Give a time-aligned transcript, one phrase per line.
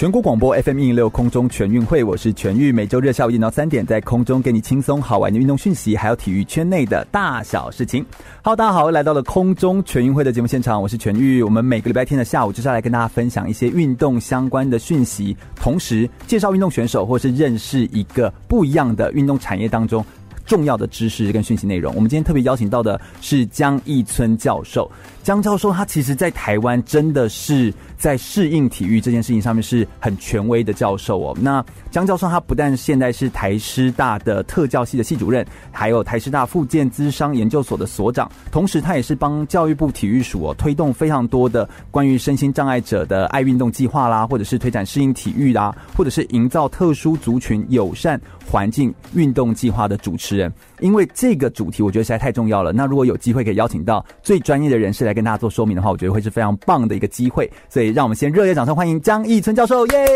[0.00, 8.02] 全国广播 FM 一零六空中全运会，我是全玉，每周日下午一到三点，在空中给你轻松好玩的运动讯息，还有体育圈内的大小事情。
[8.42, 11.42] Hello，大家好，来到了空中全运会的节目现场，我是全玉。
[11.42, 20.02] 我们每个礼拜天的下午就是要来跟大家分享一些运动相关的讯息，同时介绍运动选手，或是认识一个不一样的运动产业当中
[20.46, 21.94] 重要的知识跟讯息内容。
[21.94, 24.90] 我们今天特别邀请到的是江一村教授。
[25.22, 31.36] 江教授他其实，在台湾真的是在适应体育这件事情上面是很权威的教授哦。
[31.40, 48.18] 那江教授他不但现在是台师大的特教系的系主任，还有台师大复健资商研究所的所长，同时他也是帮教育部体育署哦推动非常多的关于身心障碍者的爱运动计划啦，或者是推展适应体育啦，或者是营造特殊族群友善
[48.50, 50.50] 环境运动计划的主持人。
[50.80, 52.72] 因为这个主题我觉得实在太重要了。
[52.72, 55.10] 那如果有机会可以邀请到最专业的人士来。
[55.20, 60.06] 跟大家做说明的话，我觉得会是非常棒的一个机会，所以让我们先热烈掌声欢迎江义村教授，耶！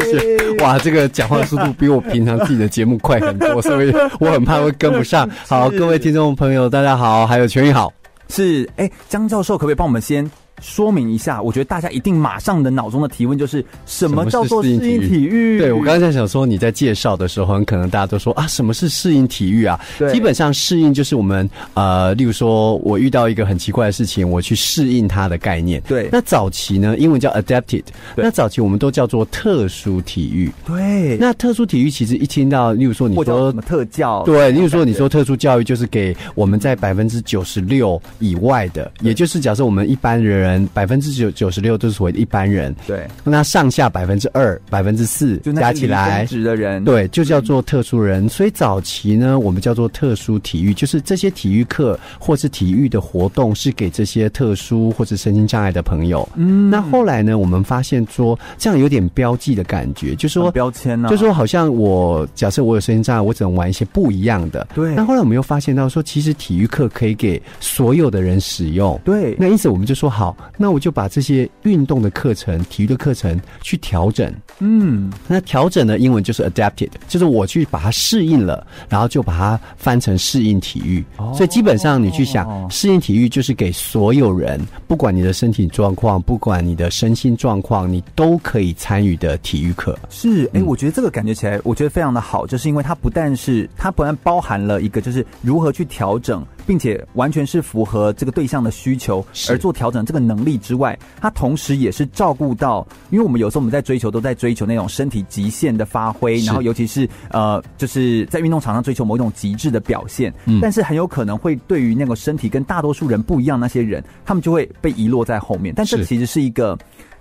[0.00, 0.64] 谢谢。
[0.64, 5.28] 哇，这个讲话速度比我平常自己的节目快很多，所以我很怕会跟不上。
[5.46, 7.92] 好， 各位听众朋友，大家好，还有全宇好，
[8.28, 10.24] 是哎，江教授可不可以帮我们先？
[10.60, 15.58] 说明一下，我觉得大家一定马上的脑中的提问就是：什么叫做适应体育？
[15.58, 19.78] 对，我刚才想说，你在介绍的时候，很可能大家都说啊，什么是适应体育啊？
[19.98, 25.80] 对，基本上适应就是我们呃，例如说我遇到一个很奇怪的事情，我去适应它的概念。
[25.82, 27.84] 对，那早期呢，英文叫 adapted，
[28.16, 30.50] 那早期我们都叫做特殊体育。
[30.66, 40.47] 对，那特殊体育其实一听到，例如说你说什么特教，对，例如说你说特殊教育就是给我们在百分之九十六以外的，也就是假设我们一般人。
[40.48, 48.28] 人百分之九九十六都是所谓的一般人，对，那上下百分之二、百分之四加起来，值的人，对，就叫做特殊人。
[48.28, 56.28] 所以早期呢，我们叫做特殊体育，就是这些体育课或是体育的活动是给这些特殊或是身心障碍的朋友。
[56.36, 64.66] 嗯，那后来呢，我们发现说这样有点标记的感觉，就是说标签呢，就是说好像我假设我有身心障碍，我只能玩一些不一样的。
[64.74, 68.98] 对，那后来我们又发现到说，其实体育课可以给所有的人使用。
[69.04, 70.36] 对，那因此我们就说好。
[70.56, 74.32] 那我就把这些运动的课程、体育的课程去调整。
[74.60, 81.04] 嗯，那调整的英文就是 adapted，就是我去把它适应了，然后就把它翻成适应体育。
[81.16, 89.96] 哦，所以基本上你去想，适应体育就是给所有人，不管你的身体状况，不管你的身心状况，你都可以参与的体育课。
[90.10, 96.44] 是，哎、欸，我觉得这个感觉起来，我觉得非常的好，就是因为它不但是它不但包含了一个，就是如何去调整。
[96.68, 116.78] 并且完全是符合这个对象的需求而做调整，这个能力之外，它同时也是照顾到，因为我们有时候我们在追求都在追求那种身体极限的发挥，然后尤其是呃，就是在运动场上追求某一种极致的表现，嗯，但是很有可能会对于那个身体跟大多数人不一样那些人，他们就会被遗落在后面，但这其实是一个。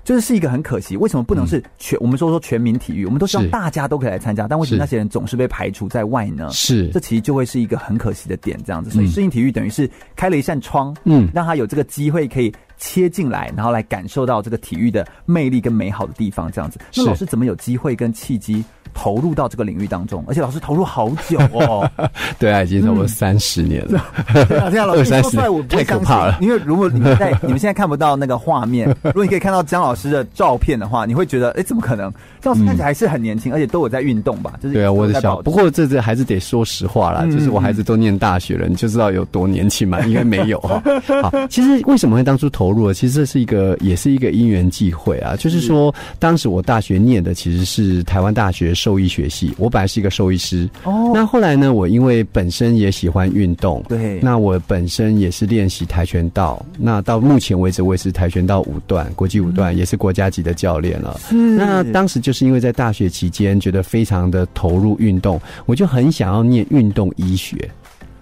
[0.08, 2.00] 就是是一个很可惜，为什么不能是全？
[2.00, 6.50] 嗯、我们说说全民体育，我们都希望大家都可以来参加，但为什么那些人总是被排除在外呢？
[6.50, 8.90] 是，这其实就会是一个很可惜的点，这样子。
[8.90, 16.80] 所以适应体育等于是开了一扇窗，嗯，让他有这个机会可以切进来，然后来感受到这个体育的魅力跟美好的地方，这样子。
[16.96, 18.64] 那老师怎么有机会跟契机？
[18.98, 21.88] 投入到这个领域当中，而且老师投入好久哦。
[22.40, 24.04] 对啊，已经差不多三十年了。
[24.34, 26.40] 对啊，这样老师说出来我太可怕了。
[26.42, 32.12] 因为如果你们在 你们现在看不到那个画面，如果你可以看到江老师的照片的话，你会觉得，哎，怎么可能？
[32.42, 34.56] 江老师看起来还是很年轻，而且都有在运动吧？
[34.62, 35.42] 就是对啊，我的小。
[35.44, 40.00] 不过这这还是得说实话啦，就是我孩子都念大学了，你就知道有多年轻嘛？
[40.08, 40.82] 应该没有哈。
[41.22, 42.92] 好，其实为什么会当初投入？
[42.92, 45.36] 其实这是一个，也是一个因缘际会啊。
[45.36, 50.66] 就是说，当时我大学念的其实是台湾大学兽医学系，我本来是一个兽医师。
[50.86, 56.66] 哦，那后来呢，我因为本身也喜欢运动，对，那我本身也是练习跆拳道。
[56.80, 61.20] 那到目前为止，我也是跆拳道五段，国际五段，也是国家级的教练了。
[61.32, 67.70] 嗯，那当时就是因为在大学期间觉得非常的投入运动，我就很想要念运动医学。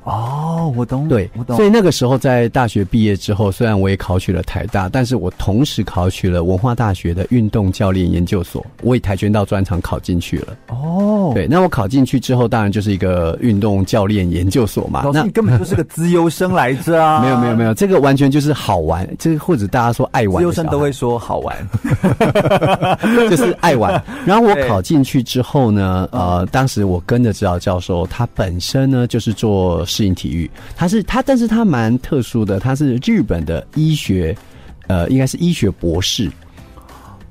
[0.06, 1.58] 哦，我懂，对，我懂。
[1.58, 10.56] 所以那个时候在大学毕业之后，虽然我也考取了台大，但是我同时考取了文化大学的运动教练研究所，我以跆拳道专长考进去了。
[10.70, 15.04] 哦，对，那我考进去之后，当然就是一个运动教练研究所嘛。
[15.04, 17.22] 老师，你根本就是个资优生来着啊！
[17.24, 21.56] 没有没有没有，这个完全就是好玩，这个或者大家说爱玩，资优生都会说好玩，
[23.30, 24.04] 就是爱玩。
[24.26, 29.84] 然后我考进去之后呢，呃，当时我跟着指导教授，他本身呢就是做。
[29.86, 34.36] 适应体育，他是他，但是他蛮特殊的，他是日本的医学，
[34.88, 36.30] 呃，应该是医学博士，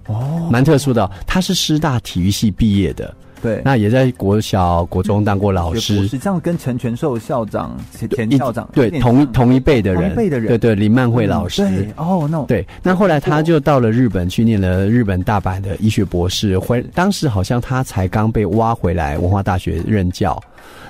[0.06, 3.14] 哦，蛮特殊的，他是师大体育系毕业的。
[3.44, 7.76] 对，那也在国小、国中当过老师，是这样跟陈全寿校长、
[8.08, 11.60] 田校长对同一同一辈的人，同一辈的人，对对，林曼慧老师。
[11.62, 20.42] 对哦，那对，那后来他就到了日本去念了日本大阪的医学博士，回当时好像他才刚被挖回来文化大学任教。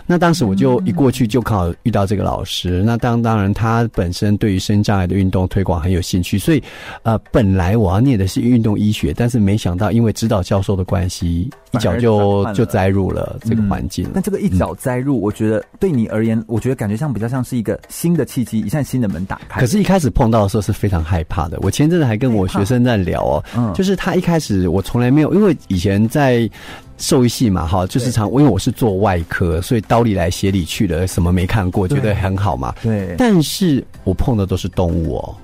[0.07, 2.83] 那当时我就一过去就靠遇到这个老师。
[2.83, 6.63] 嗯、那当当然他本身对于身心障碍的运动推广很有兴趣，所以
[7.03, 14.07] 呃本来我要念的是运动医学，但是没想到因为指导教授的关系，一脚就就栽入了这个环境。
[14.13, 19.61] 那、嗯、这个一脚栽入，我觉得对你而言，我觉得感觉像比较像是一个新的契机，一扇新的门打开。
[19.61, 21.59] 可是，一开始碰到的时候是非常害怕的。
[21.63, 26.49] 我前阵子还跟我学生在聊哦，嗯，就是他一开始我从来没有，因为以前在。
[26.97, 32.75] 兽医系嘛，哈，就是常因为我是做外科，所以刀里来血里去的，什么没看过，觉得很好嘛。
[32.83, 35.37] 对，但是我碰的都是动物哦。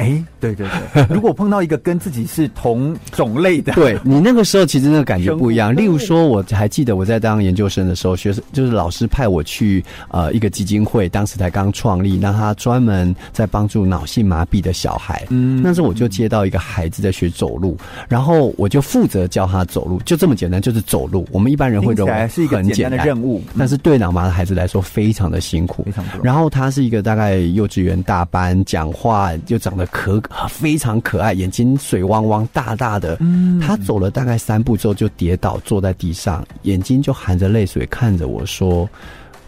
[0.00, 5.76] 哎、欸，对对对， 如果碰到一个跟自己是同种类的，对你那个时候其实那个感觉不一样。
[5.76, 15.26] 例如说，我还记得我在当研究生的时候，学生就是老师派我去呃一个基金会，当时才刚创立，让他专门在帮助脑性麻痹的小孩。
[15.28, 17.76] 嗯，那时候我就接到一个孩子在学走路，
[18.08, 21.28] 然后我就负责教他走路，就这么简单，就是走路。
[21.30, 26.24] 我们一般人会认为是一个很简单的任务，但是对脑麻的孩子来说非常的辛苦，非常多。
[26.24, 29.86] 然后他是一个大概幼稚园大班，讲话又长得。
[29.90, 33.16] 可非常可爱，眼睛水汪汪大大的。
[33.20, 38.88] 嗯，他走了大概三步之后就跌倒，坐在地上，眼睛就含着泪水看着我说：“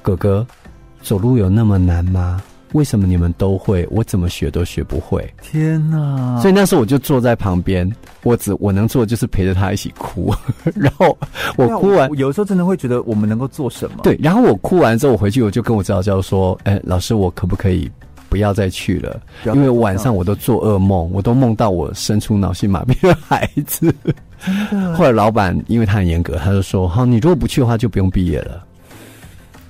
[0.02, 0.46] 哥哥，
[1.02, 2.42] 走路有那么难吗？
[2.72, 6.38] 为什么你们都会，我怎么学都学不会？”天哪！
[6.40, 7.90] 所以那时候我就坐在旁边，
[8.22, 10.34] 我只我能做的就是陪着他一起哭。
[10.74, 11.16] 然后
[11.56, 13.98] 我哭完，有时候真的会觉得我们能够做什么？
[14.02, 14.18] 对。
[14.22, 17.90] 然后我哭完之后，我回去我就跟我指导教授说：“哎，老师，我可不可以？”
[18.32, 23.94] 不要再去了，因为晚上我都做噩梦，我都梦到我生出脑性麻痹的孩子。
[24.96, 28.64] 后来老板因为他很严格，他就说：“好，你如果不去的话，就不用毕业了。”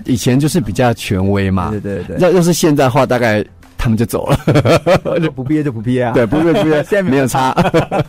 [0.06, 2.16] 以前就是比较权威嘛，对对对。
[2.20, 3.44] 要要是现在的话，大概。
[3.82, 4.38] 他们就走了，
[5.18, 6.12] 就不毕业就不毕业啊。
[6.12, 7.52] 对，不毕业不毕业， 现在没有差。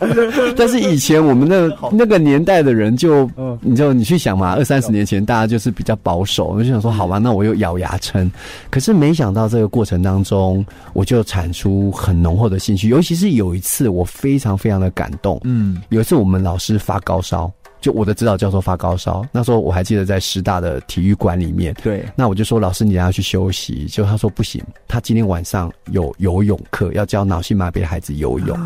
[0.56, 3.28] 但是以前我们那那个年代的人就，
[3.60, 8.30] 你就你去想嘛，二三十年前大家就是比较保守，我就想说，好吧，那我又咬牙撑。
[8.70, 15.40] 可是没想到这个过程当中，我就产出很浓厚的兴趣，尤其是有一次我非常非常的感动。
[15.42, 17.50] 嗯，有一次我们老师发高烧。
[17.84, 21.74] 就我的指导教授发高烧，那时候我还记得在师大的体育馆里面。
[21.82, 23.84] 对，那我就说老师，你等下去休息。
[23.90, 24.58] 就他说不行，
[24.88, 28.56] 他今天晚上有游泳课，要教脑性麻痹的孩子游泳。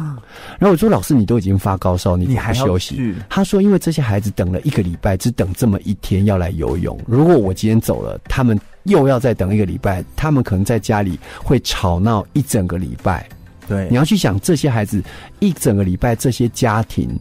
[0.57, 3.13] 然后我说老师，你都已经发高烧，你还休息？
[3.29, 6.97] 他说因为这些孩子等了一个礼拜，只等这么一天要来游泳。
[7.05, 13.29] 如果我今天走了，他们又要再等一个礼拜，他们可能在家里会吵闹一整个礼拜。
[13.67, 15.03] 对，你要去想这些孩子
[15.41, 17.19] 一整个礼拜，这些家庭。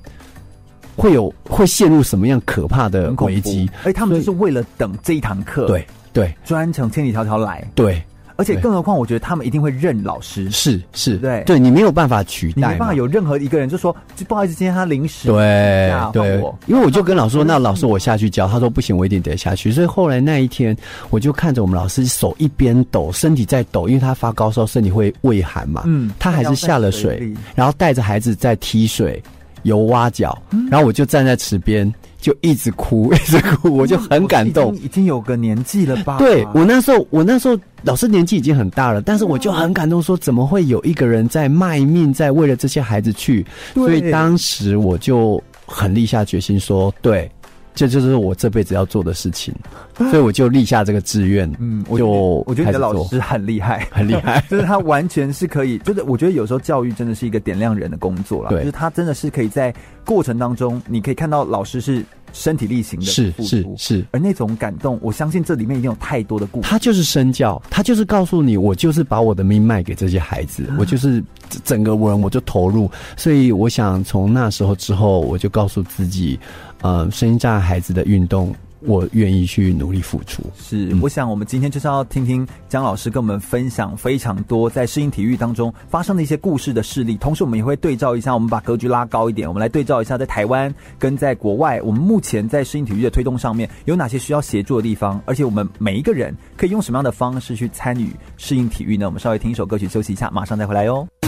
[0.97, 3.69] 会有会陷入什么样可怕的危机？
[3.85, 8.03] 哎，他们就是为了等这一堂课，对对，专程千里迢迢来，对。
[8.39, 11.41] 而且更何况，我觉得他们一定会认老师，是是，对。
[11.47, 19.71] 对，你没有办法取代，你没办法有任何一个人就说，就不好意思，今天他临时对对，因为我就跟老师说， 那老师我下去教，他说不行，我一定得下去。
[19.71, 20.77] 所以后来那一天，
[21.09, 29.19] 我就看着我们老师手一边抖，身体在抖，因为他发高烧，身体会畏寒嘛，嗯，他还是下了水，然后带着孩子在踢水。
[29.67, 34.75] 游蛙脚，然后我就站在池边，就一直哭， 一直哭，我就很感动。
[34.77, 36.17] 已经有个年纪了吧？
[36.17, 43.45] 对，我那时候，我那时候老师年纪已经很大了，但是我就很感动，说怎么会有一个人在卖命，在为了这些孩子去？
[43.73, 47.29] 所以当时我就很立下决心说，对。
[47.77, 49.53] 这就是我这辈子要做的事情，
[49.95, 51.49] 所以我就立下这个志愿。
[51.59, 52.07] 嗯，我就
[52.47, 58.49] 我觉得你的老师很厉害，很厉害， 就是他完全是可以，就是我觉得有时候教育真的是一个点亮人的工作了。
[58.49, 62.03] 对，就是他真的是可以在过程当中，你可以看到老师是
[62.37, 66.69] 身体力行的是是是，而那种感动，我相信这里面一定有太多的故事。
[66.69, 71.23] 他就是身教，他就是告诉你，我就是把我的命卖给这些孩子，我就是
[71.65, 72.89] 整个人我就投入。
[73.15, 76.39] 所以我想从那时候之后，我就告诉自己。
[76.83, 80.43] 呃，身心障碍孩子的运动，我愿意去努力付出。
[80.55, 99.05] 是，我想我们今天就是要听听江老师跟我们分享非常多在适应体育当中发生的一些故事的事例，同时我们也会对照一下，我们把格局拉高一点，我们来对照一下在台湾跟在国外，我们目前在适应体育的推动上面有哪些需要协助的地方，而且我们每一个人可以用什么样的方式去参与适应体育呢？
[99.05, 101.07] 我们稍微听一首歌曲休息一下，马上再回来哟。
[101.21, 101.26] 广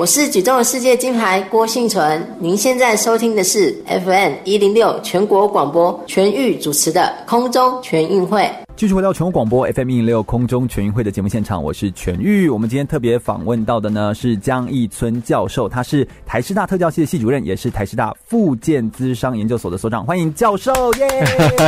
[0.00, 8.50] 我是举重世界金牌郭幸存，您现在收听的是 FM 一零六全国广播全域主持的空中全运会。
[8.80, 12.48] 继续回到全国广播 FM 一零六空中全运会的节目现场，我是全玉。
[12.48, 20.02] 我们今天特别访问到的呢是江义村教授，他是台师大特教系的系主任，也是台师大复健资商研究所的所长。
[20.02, 21.06] 欢迎教授，耶！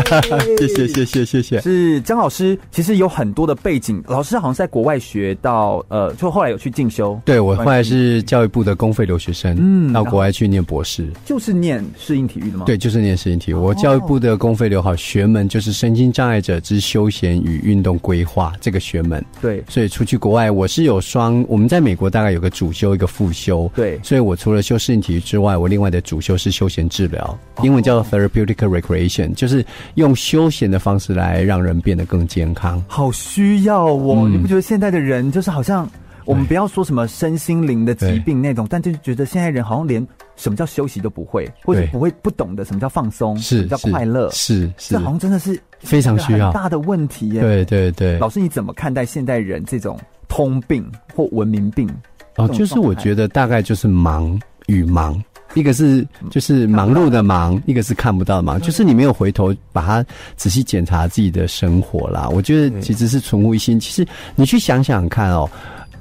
[0.56, 1.60] 谢谢谢谢谢谢。
[1.60, 7.20] 是江老师，其实有很多的背景，老师好像是在国外学到，呃，就后来有去进修。
[7.26, 12.64] 对，我后来是教育部的公费留学生，嗯，到国外去念博士，就是念适应体育的吗？
[12.64, 13.54] 对，就是念适应体育。
[13.54, 17.01] 我教育部的公费留好学门就是身心障碍者之修。
[17.02, 21.44] 休闲与运动规划这个学门，对，所以出去国外，我是有双。
[21.48, 23.98] 我们在美国大概有个主修，一个副修，对。
[24.04, 32.80] 所以我除了修适应体育之外，我另外的主修是休闲治疗，英文叫做 therapeutic recreation，就是用休闲的方式来让人变得更健康。
[32.86, 34.22] 好需要哦！
[34.28, 35.90] 嗯、你不觉得现在的人就是好像？
[36.24, 47.40] 我们不要说什么身心灵的疾病那种，但就觉得现在人好像连什么叫休息都不会，或者不会不懂得什么叫放松，是叫快乐，是是，这好像真的是非常需要大的问题耶。
[47.40, 49.98] 对对对，老师你怎么看待现代人这种
[50.28, 51.88] 通病或文明病？
[52.36, 55.22] 哦，就是我觉得大概就是忙与忙，
[55.54, 62.28] 一个是就是忙碌的忙，一个是看不到的忙，就是你没有回头把它仔细检查自己的生活啦。
[62.28, 63.78] 我觉得其实是存乎一心。
[63.78, 65.50] 其实你去想想看哦。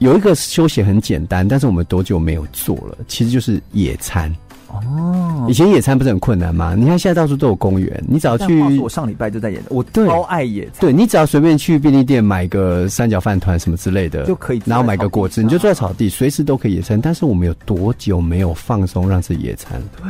[0.02, 2.98] 有一个休闲很简单，但是我们多久没有做了？
[3.08, 4.36] 其实就是野餐。
[4.66, 6.76] 哦，以前野餐不是很困难吗？
[6.78, 8.80] 你看现在到处都有公园，你只要去。
[8.80, 10.74] 我上礼拜就在野，我超爱野餐。
[10.80, 17.00] 对，你只要随便去便利店买个三角饭团什么之类的就可以，然后买个果汁，你就坐在草地，随时都可以野餐。
[17.00, 19.82] 但是我们有多久没有放松让自己野餐？
[19.98, 20.06] 对，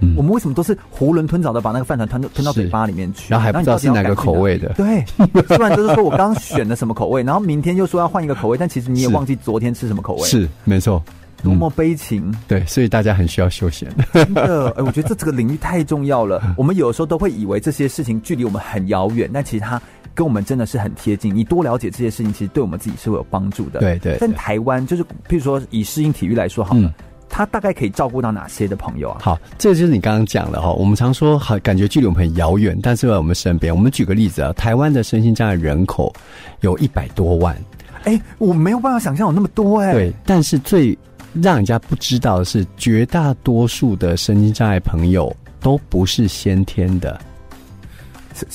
[0.00, 4.68] 嗯、我们为什么都是囫囵吞枣的把那个饭团吞吞到嘴巴里面去，然后还不知道是哪个口味的？
[4.74, 5.04] 对，
[5.48, 10.22] 虽然就是说我刚选了什么口味，然后明天又说要换一个口味，但其实你也忘记昨天吃什么口味。
[10.22, 11.02] 是，是没错。
[11.42, 13.88] 多么悲情，嗯，对，所以大家很需要休闲。
[14.12, 16.54] 真的，哎，我觉得这这个领域太重要了。
[16.56, 19.80] 我们有的时候都会以为这些事情距离我们很遥远，但其实它
[20.14, 21.34] 跟我们真的是很贴近。
[21.34, 23.80] 你多了解这些事情，其实对我们自己是会有帮助的。
[23.80, 24.16] 对对。
[24.20, 26.92] 但台湾就是，譬如说以适应体育来说，好了，嗯，
[27.28, 29.18] 它大概可以照顾到哪些的朋友啊？
[29.22, 30.70] 好，这就是你刚刚讲的哈。
[30.72, 33.74] 我们常说，好，感觉距离我们很遥远，但是在我们身边。
[33.74, 36.12] 我们举个例子啊，台湾的身心障碍人口
[36.60, 37.56] 有一百多万。
[38.04, 39.92] 哎，我没有办法想象有那么多哎。
[39.92, 40.98] 对，但是最
[41.40, 47.20] 让人家不知道的是，绝大多数的身心障碍朋友都不是先天的。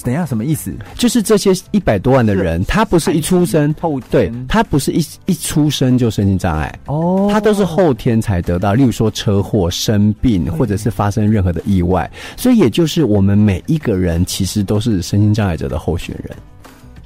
[0.03, 0.73] 等一下，什么意思？
[0.95, 12.09] 就是这些一百多万的人，他不是一出生后，对，他不是一一出生就身心障碍哦，他都是后天才得到，例如说车祸、生病，或者是发生任何的意外。
[12.35, 16.35] 所以，也就是我们每一个人其实都是身心障碍者的候选人。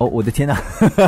[0.01, 0.59] 哦，我的天哪！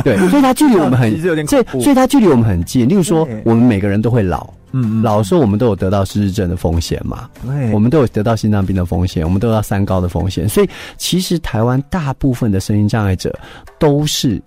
[0.04, 2.88] 对， 所以他距离我们很，所以所以他距离我们很近。
[2.88, 10.48] 例如说，我们每个人都会老，嗯，老的时候我们都有得到失智症的风险嘛，对，我们都有得到心脏病的风险，我们都有到三高的风险。
[10.48, 13.36] 所以，其实台湾大部分的声音障碍者
[13.80, 14.40] 都是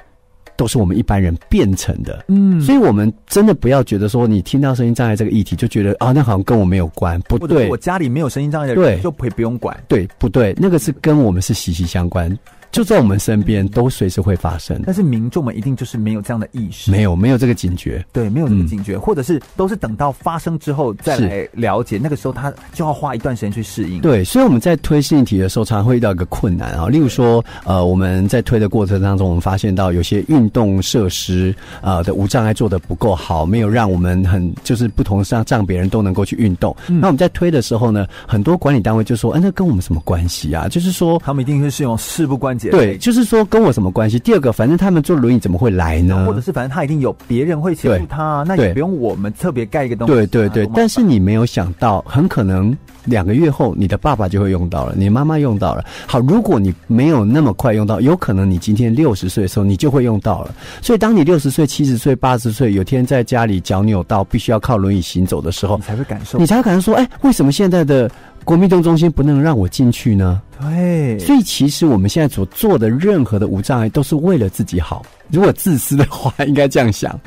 [0.55, 12.35] 都是我们一般人变成的，嗯，所以我们真的不要觉得说，你听到声音障碍这个议题就觉得啊，那好像跟我没有关，不对，我家里没有声音障碍的人，就可以不用管，对，不对，那个是跟我们是息息相关。
[12.71, 14.81] 就在我们身边，都随时会发生。
[14.85, 24.01] 但是民众们一定就是没有这样的意识，没有没有这个警觉，对，没有这个警觉，嗯、或者是都是等到发生之后再来了解，那个时候他就要花一段时间去适应。
[24.01, 36.75] 对，所以我们在推适应体的时候，常常会遇到一个困难啊，例如说，呃，我们在推的过程当中，我们发现到有些运动设施呃的无障碍做的不够好，没有让我们很就是不同上让别人都能够去运动。
[36.87, 40.67] 嗯、那我们在推的时候呢，很多管理单位就说，哎、欸，那跟我们什么关系啊？
[40.67, 42.69] 就是说，他们一定会是用事不关己。
[42.69, 44.17] 对，就是说跟我什么关系？
[44.19, 46.25] 第二个，反正他们坐轮椅怎么会来呢？
[46.25, 50.13] 或者是反正他一定有别人会协助他，那也不用我们特别盖一个东西。
[50.13, 55.83] 对对对，但是你没有想到，很可能两个月后你的爸爸就会用到了，你妈妈用到了。
[56.05, 60.53] 好，如果你没有那么快用到，有可能你今天六十岁的时候你就会用到了。
[60.81, 68.09] 所以当你六十岁、七十岁、八十岁，有天在家里脚扭到，必须要靠轮椅行走的时候，你才会感受，你才会感受说，哎、欸，为什么现在的？
[68.47, 70.41] 国民运动中心不能让我进去呢？
[70.61, 75.05] 对，所以其实我们现在所做的任何的无障碍都是为了自己好。
[75.29, 77.19] 如果自私的话，应该这样想，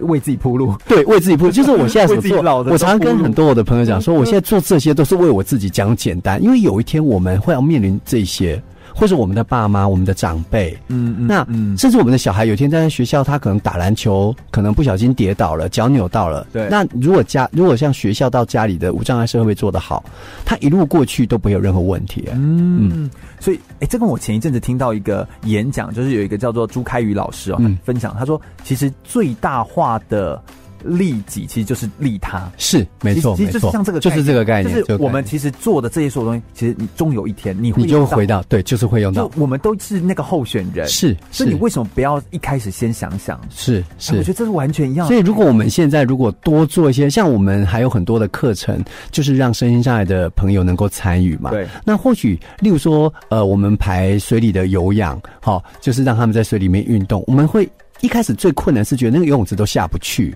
[0.00, 0.76] 为自己铺路。
[0.86, 1.50] 对，为自己铺路。
[1.50, 8.62] 就是我现在所做，我常常跟很多我的朋友讲说，我现在做这些都是为我自己讲简单，因为有一天我们会要面临这些。
[8.94, 11.44] 或是我们的爸妈、我们的长辈，嗯嗯，那
[11.76, 16.46] 甚至我们的小孩，有天在学校，他可能打篮球，可能不小心跌倒了，脚扭到了。
[16.52, 20.04] 对，那如果家如果像学校到家里的无障碍社会做得好，
[20.44, 22.28] 他一路过去都不会有任何问题。
[22.32, 23.10] 嗯嗯，
[23.40, 30.40] 所以，哎、欸，这跟我前一阵子听到一个演讲，就是有一个叫做朱开宇老师哦，嗯、分享，他说，其实最大化的。
[30.84, 32.50] 利己，其实就是利他。
[32.56, 34.74] 是，没错，其实就是像这个，就是这个概念。
[34.84, 39.30] 就是我们其实做的这些所有东西，其实你终有一天你会你就会回到，对，就是会用到。
[39.36, 43.40] 我们都是那个候选人，是，所以你为什么不要一开始先想想？
[43.50, 45.06] 是是，我觉得这是完全一样。
[45.06, 51.50] 所以如果我们现在如果多做一些，像我们还有很多的课程，就是让身心障碍的朋友能够参与嘛。
[51.50, 51.66] 对。
[51.84, 57.22] 那或许，例如说，呃，我们排水里的有氧，好，就是让他们在水里面运动。
[57.26, 57.68] 我们会
[58.00, 60.34] 一开始最困难是觉得那个游泳池都下不去。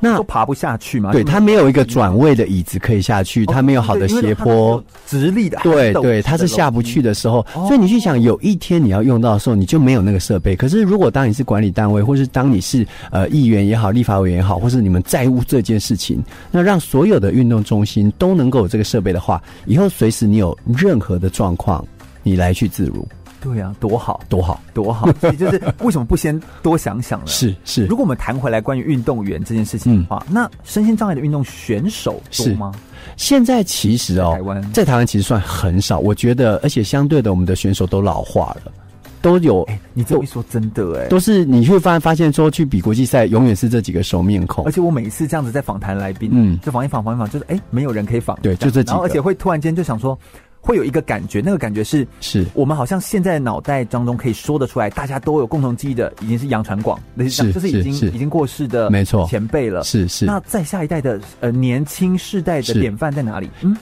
[0.00, 1.12] 那都爬不下去嘛？
[1.12, 5.58] 对，它没有一个转位的椅子可以下去，它没有好的斜坡直立的。
[5.62, 10.54] 对对，它是下不去的时候，所以你去想，有一天你要用到的时候，你就没有那个设备。
[10.54, 21.84] 可是如果当你是管理单位，或是当你是呃议员也好，立法委员也好，或是你们在乎这件事情，那让所有的运动中心都能够有这个设备的话，以后随时你有任何的状况，
[22.22, 23.06] 你来去自如。
[23.44, 25.06] 对啊，多好，多好，多好！
[25.20, 27.26] 所以就是为什么不先多想想呢？
[27.26, 27.84] 是是。
[27.84, 32.72] 如果我们谈回来关于运动员这件事情的话，嗯、那身心障碍的运动选手多吗？
[33.18, 35.98] 现在其实哦，在台湾在台湾其实算很少。
[35.98, 38.72] 我觉得，而且相对的，我们的选手都老化了，
[39.20, 39.62] 都有。
[39.64, 44.64] 欸、你这么一说，真的哎，都是你会发发现说，去比国际赛永远是这几个熟面孔。
[44.64, 48.92] 而且我每一次这样子在访谈来宾，嗯，就访一访访一访，就是哎、欸，没有人可以访，对，就这几个。
[48.92, 50.18] 然后而且会突然间就想说。
[50.64, 52.46] 会有一个感觉，那个感觉是，是。
[52.54, 60.24] 我们好像现在脑袋当中可以说得出来，大家都有共同记忆的，已经是杨传广，那是就是已经已经过世的，没错，前辈了，是是。
[60.24, 63.50] 那在下一代的呃年轻世代的典范在哪里？
[63.60, 63.76] 嗯，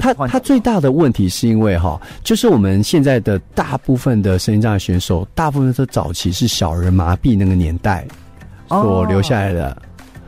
[0.00, 8.06] 他他最大的问题是因为哈，就是我们现在的大部分的身心障碍选手，大部分都早期是小人麻痹那个年代
[8.68, 9.70] 所留下来的。
[9.70, 9.76] 哦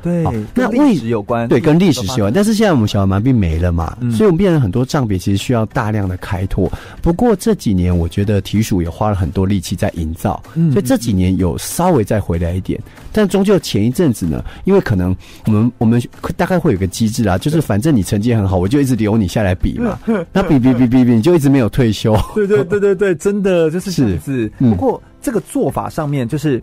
[0.07, 2.33] 对，那历史有关，对，跟历史是有关。
[2.33, 6.71] 但是现在我们小儿麻痹没了嘛，嗯、所以我们变成很多障别，其实需要大量的开拓。
[7.03, 12.81] 不过这几年，我觉得体育署也花了很多力气在营造，嗯、所以这几年有稍微再回来一点。
[13.13, 15.17] 但终究前一阵子呢，因为可能
[15.47, 16.01] 我们我们
[16.37, 19.99] 大概会有个机制啊，就是反正你成绩很好，我就一直留你下来比嘛。
[20.33, 22.17] 那比比比比比，你就一直没有退休。
[22.35, 24.53] 对对对对对，真的就是这样子。
[24.59, 26.63] 不过这个做法上面就是，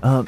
[0.00, 0.24] 呃。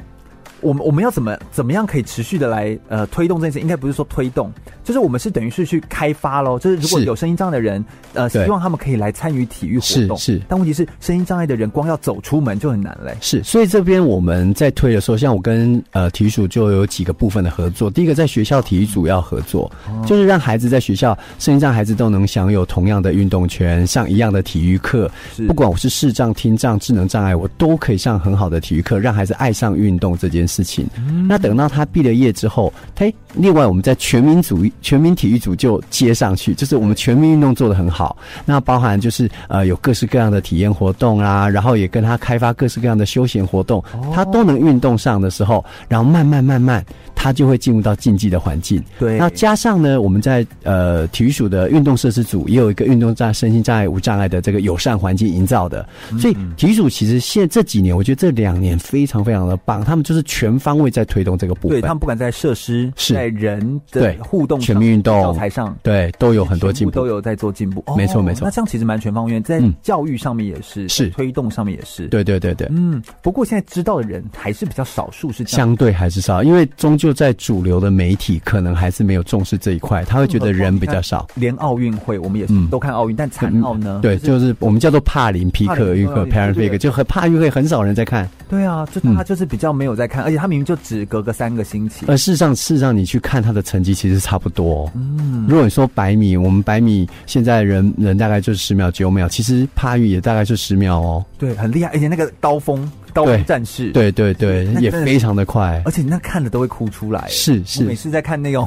[0.63, 3.61] 我们我们要怎么怎么样可以持续的来呃推动这件事？
[3.61, 4.51] 应该不是说推动，
[4.83, 6.59] 就是我们是等于是去开发喽。
[6.59, 10.17] 就是如果有声音障碍的人，呃，希望他们可以来参与体育活动。
[10.17, 13.17] 是，是，但问题是声音障碍的人光要走出门就很难嘞。
[13.21, 17.91] 是，所以这边我们在推的时候，像我跟呃体育署就有几个部分的合作。
[17.91, 25.11] 第一个在学校体育组要合作，嗯、就是让孩子在学校声音障孩子都能享有同样的运动权，上一样的体育课。
[25.35, 30.85] 是，不管我是视障、听障、智能障碍，我都可以上很好的体育课，让孩子爱上运动这件事情。
[30.97, 38.17] 嗯、那等到他毕了业之后，嘿，另外我们在全民组、全民体育组就接上去，就是我们全民运动做得很好。
[38.45, 46.85] 那包含就是呃有各式各样的体验活动啊，然后也跟他开发各式各样的休闲活动，他都能运动上的时候，然后慢慢慢慢。
[47.15, 48.83] 他就会进入到竞技的环境。
[48.99, 55.89] 对，那加上呢，我们在呃体育署的运动设施组也有一个运动障身心障碍无障碍的这个友善环境营造的。
[56.19, 61.79] 所以体育署其实现在这几年，我觉得这两年非常非常的棒，他们就是全方位在推动这个部分。
[61.79, 67.85] 对，他们不管在设施，是在人的互动、全民运动、教材上，对，都有很多进步，都有在做进步。
[67.97, 72.09] 没错没错，那这样其实蛮全方位，在教育上面也是，是推动上面也是。
[72.09, 73.01] 对对对对，嗯。
[73.23, 77.93] 不过现在知道的人还是比较少数，是相对还是少，因为终究在主流的。
[77.93, 81.29] 媒体可能还是没有重视这一块，他会觉得人比较少。
[81.35, 84.01] 连奥运会我们也是都看奥运，但残奥呢？
[84.03, 88.29] 对，就是我们叫做帕林匹克运动 （Paralympic），就很帕运会很少人在看。
[88.49, 92.07] 对啊，就他就是比较没有在看，而且他明明就只隔个三个星期。
[92.09, 94.91] 而事实上，事实上你去看他的成绩，其实差不多。
[94.95, 101.25] 嗯，如果你说百米，我们百米现在人人大概就是十秒九秒，其实帕玉也大概就十秒哦。
[101.39, 102.91] 对，很厉害，而且那个刀锋。
[103.15, 107.29] 刀锋战士，对对对，也非常的快，而且你那看的都会哭出来。
[107.29, 108.67] 是是，每次在看那种。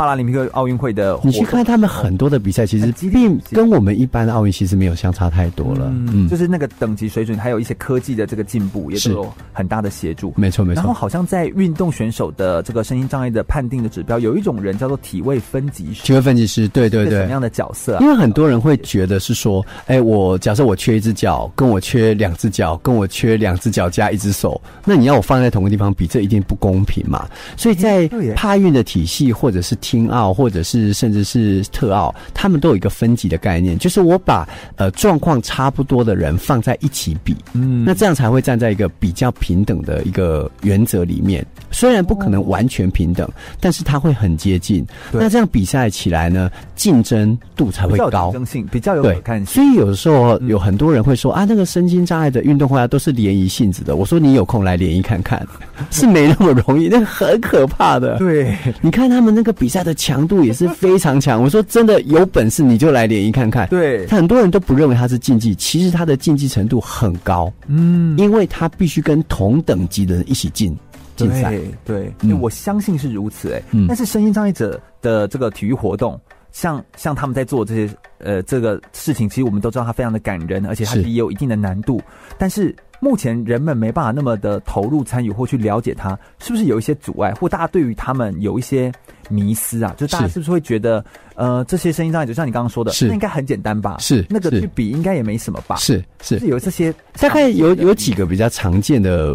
[0.00, 5.92] 帕拉林匹克奥运会的，你去看他们很多的比赛，其实并跟我们一般的奥运其实没有相差太多了。
[5.92, 10.32] 嗯，就是那个等级水准，还有一些科技的这个进步，也是有很大的协助。
[10.38, 10.78] 没错没错。
[10.78, 16.02] 然后好像在运动选手的这个身心障碍的判定的指标，有一种人叫做体位分级师。
[16.02, 17.18] 体位分级师，对对对。
[17.18, 17.98] 什么样的角色？
[18.00, 27.28] 因为很多人会觉得是说，哎，我假设我缺一只脚，跟我缺两只脚，跟我缺两只脚加一只手，那你要我放在同个地方比，这一定不公平嘛。
[27.54, 41.44] 所以在帕运的体系或者是体轻奥或者是甚至是特奥，他们都有一个分级的概念，就是我把呃状况差不多的人放在一起比，嗯，那这样才会站在一个比较平等的一个原则里面。
[41.72, 44.86] 虽然不可能完全平等，但是它会很接近。
[45.10, 49.46] 那这样比赛起来呢，竞争度才会高，竞争性比较有可看性。
[49.46, 53.96] 所以有的时候有很多人会说啊，那个身心障碍的运动会啊，都是联谊性质的。
[53.96, 55.44] 我说你有空来联谊看看，
[55.90, 58.18] 是没那么容易，那个很可怕的。
[58.18, 61.42] 对，你看他们那个比赛的强度也是非常强。
[61.42, 63.68] 我说真的，有本事你就来联谊看看。
[63.68, 67.52] 对，很多人都不认为它是竞技，其实它的竞技程度很高。
[67.66, 70.76] 嗯，因为他必须跟同等级的人一起进。
[71.16, 73.64] 对对，因为我相信是如此哎、欸。
[73.72, 76.18] 嗯，但是身心障碍者的这个体育活动，
[76.50, 82.00] 像像他们在做这些呃这个事情，其实我们都知道它非常的感人，而且它也有一定的难度。
[82.38, 88.92] 但是目前人们没办法那么的投入参与或去了解它，是不是有一些阻碍，或大家对于他们有一些
[89.28, 89.94] 迷思啊？
[89.96, 93.96] 就大家是不是会觉得呃这些声音障碍就，像你刚刚说的，那应该很简单吧？
[93.98, 95.76] 是那个去比应该也没什么吧？
[95.76, 99.34] 是是，是有这些大概有有几个比较常见的。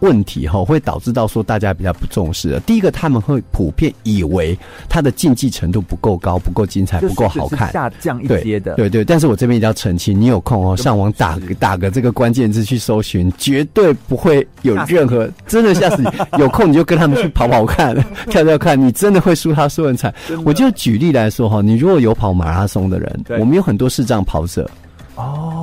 [0.00, 2.60] 问题哈会导致到说大家比较不重视的。
[2.60, 8.74] 第一个，他们会普遍以为他的竞技程度不够高、不够精彩、不够好看，下降一些的。
[8.74, 16.08] 对对对，但是我这边一定要澄清，你有空哦，上网打个打个这个关键字去搜寻，绝对不会有任何真的吓死你。
[16.38, 17.94] 有空你就跟他们去跑跑看、
[18.28, 20.12] 跳跳看，你真的会输他输很惨。
[20.44, 24.68] 我就举例来说哈，你如果有跑马拉松的人，我们有很多视障跑者。
[25.14, 25.55] 哦，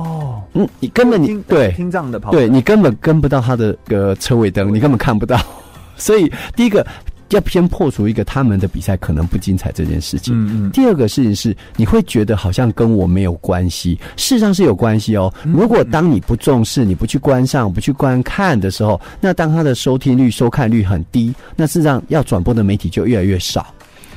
[0.54, 5.38] 嗯，你根本你对听障的跑，对你根本跟不到他的个车尾灯，你根本看不到。
[5.96, 6.86] 所以第一个
[7.30, 10.34] 要先破除一个他们的比赛可能不精彩这件事情。
[10.34, 10.70] 嗯嗯。
[10.70, 15.32] 第二个事情是，你会觉得好像跟我没有关系，事实上是有关系哦。
[15.42, 23.66] 如果当你不重视、你不去观赏、不去观看的时候，那当他的收听率、收看率很低，那事实上要转播的媒体就越来越少。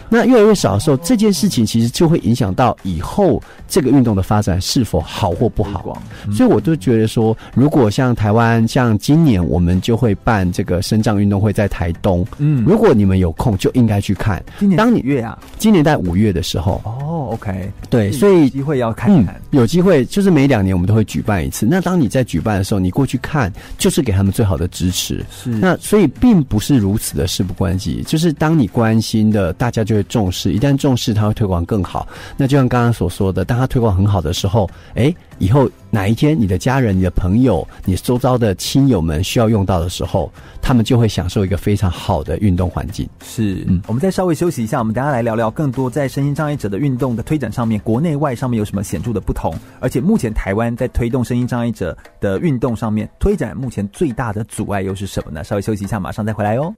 [0.09, 6.01] 那越来越少的时候，这件事情其实就会影响到以后这个运动的发展是否好或不好。
[6.31, 12.25] 所以我都觉得说，如果像台湾，像今年我们就会办这个身障运动会在台东。
[12.37, 14.41] 嗯，如果你们有空，就应该去看。
[14.59, 16.81] 今年当你月啊，今年在五月的时候。
[16.85, 19.35] 哦，OK，对，所以机会要看看。
[19.35, 21.65] 嗯，有机会就是每两年我们都会举办一次。
[21.69, 25.25] 那当你在举办的时候，你过去看，就是给他们最好的支持。
[25.29, 25.49] 是。
[25.49, 29.96] 那所以并不是如此的事不关己，就是当你关心的，大家就。
[30.03, 32.07] 重视，一旦重视，它会推广更好。
[32.35, 40.31] 那就像刚刚所说的，当它推广很好的时候，哎，以后哪一天你的家人、你的朋友、你周遭的亲友们需要用到的时候，
[40.61, 43.07] 他们就会享受一个非常好的运动环境。
[43.23, 49.53] 是，嗯，我们再稍微休息一下，我们等下来聊聊更多在身心障碍者的运动的推展上面，国内外上面有什么显著的不同？
[49.79, 55.43] 而且目前台湾在推动身心障碍者的运动上面，推展目前最大的阻碍又是什么呢？
[55.43, 56.73] 稍微休息一下，马上再回来哦。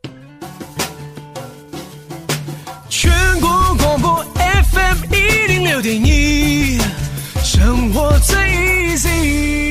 [5.82, 6.78] 点一，
[7.44, 8.38] 生活最
[8.96, 9.69] easy。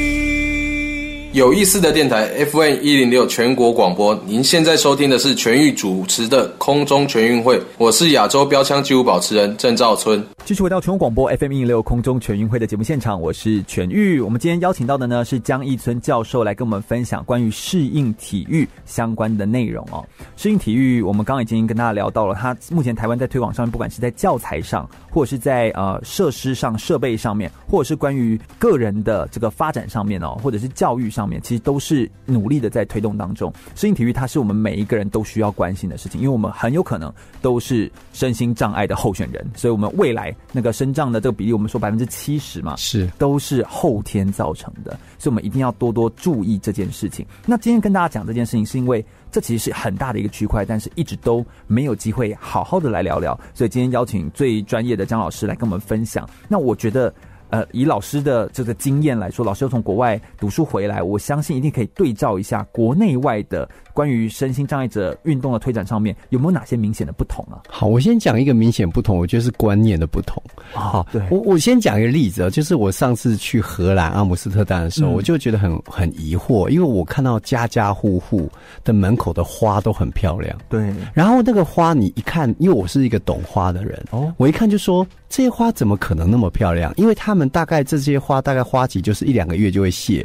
[1.39, 10.21] 有意思的电台 FM 一零六全国广播，您现在收听的是全域主持的空中全运会，我是亚洲标枪纪录保持人郑兆春。
[10.45, 14.21] 继续回到全国广播 FM 一零六空中全运会的节目现场，我是全域。
[14.21, 20.05] 我们今天邀请到的呢是江一村教授来跟我们分享关于适应体育相关的内容哦。
[20.37, 31.41] 适应体育，我们刚刚已经跟大家聊到了，他目前台湾在推广上面，不管是在教材上，或者是在呃设施上、设备上面，或者是关于个人的这个发展上面哦，或者是教育上面。
[31.43, 33.53] 其实都是努力的在推动当中。
[33.75, 47.27] 适应体育，它是我们每一个人都需要关心的事情，因为我们很有可能都是身心障碍的候选人，所以我们未来那个身障的这个比例，我们说百分之七十嘛，是都是后天造成的，所以我们一定要多多注意这件事情。
[47.47, 56.29] 那今天跟大家讲这件事情，是因为这其实是很大的一个区块，但是一直都没有机会好好的来聊聊，所以今天邀请最专业的张老师来跟我们分享。
[56.49, 57.13] 那我觉得。
[57.51, 67.59] 呃，以老师的这个经验来说，老师又从国外读书回来，我相信一定可以对照一下国内外的关于身心障碍者运动的推展上面有没有哪些明显的不同啊？
[67.69, 70.41] 好，我先讲一个明显不同，我觉得是观念的不同。
[70.73, 78.49] 好，对，我我先讲一个例子啊，就是我上次去荷兰阿姆斯特丹的时候，嗯、我就觉得很很疑惑，因为我看到家家户户
[78.85, 86.95] 的门口的花都很漂亮，对，然后那个花你一看，因为我是一个懂花的人哦，我一看就说这些花怎么可能那么漂亮？
[86.97, 90.25] 因为他们大概这些花大概花期就是一两个月就会谢，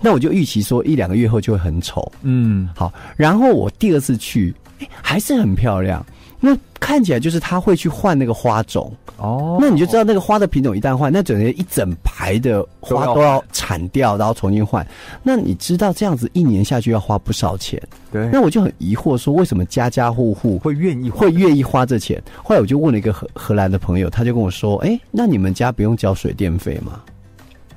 [0.00, 2.12] 那我就预期说一两个月后就会很丑。
[2.22, 6.04] 嗯，好，然后我第二次去，欸，还是很漂亮。
[6.42, 14.86] 那看起来就是他会去换那个花种哦，那你就知道那个花的品种一旦换，那整个一整排的花都要铲掉，然后重新换。
[15.22, 17.78] 那你知道这样子一年下去要花不少钱？
[18.10, 18.26] 对。
[18.32, 22.18] 那我就很疑惑，说为什么家家户户会愿意会愿意花这钱？
[22.42, 27.02] 后来我就问了一个荷荷兰的朋友，他就跟我说：“哎、欸，那你们家不用交水电费吗？”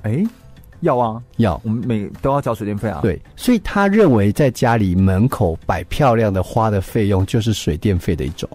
[0.03, 0.27] 哎、欸，
[0.83, 2.99] 要啊，要，我们每都要交水电费啊。
[3.01, 8.47] 对，所以他认为在家里门口摆漂亮的花的费用就是水电费的一种。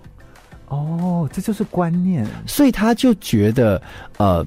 [0.68, 3.80] 哦，这就是观念，所以他就觉得，
[4.18, 4.44] 呃，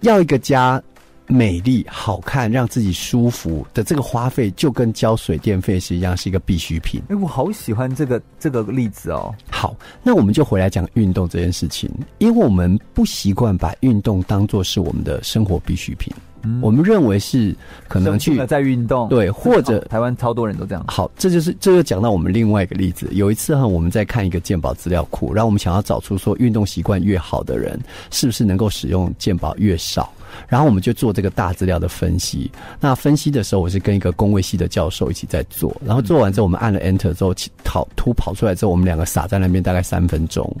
[0.00, 0.82] 要一个家
[1.26, 7.02] 美丽、好看、让自己舒服的这个花费，就跟交水电费是一样，是一个必需品。
[7.10, 9.34] 哎，我好喜欢这个这个例子哦。
[9.50, 16.10] 好，那我们就回来讲运动这件事情，因为我们不习惯把运动当做是我们的生活必需品。
[16.42, 17.54] 嗯，我们认为是
[17.88, 20.84] 可能去在运动，对， 或者台湾超多人都这样。
[20.88, 23.08] 好，这就是这就讲到我们另外一个例子。
[23.12, 27.78] 有一次哈，我们在看一个健保资料库，然后我们想要找出说运动习惯越好的人，
[28.10, 30.12] 是不是能够使用健保越少？
[30.46, 32.50] 然后我们就做这个大资料的分析。
[32.78, 35.76] 那分析的时候，我是跟一个工位系的教授一起在做。
[35.84, 40.56] 然后做完之后，我们按了 Enter 之后，跑图跑出来之后，我们两个傻在那边大概三分钟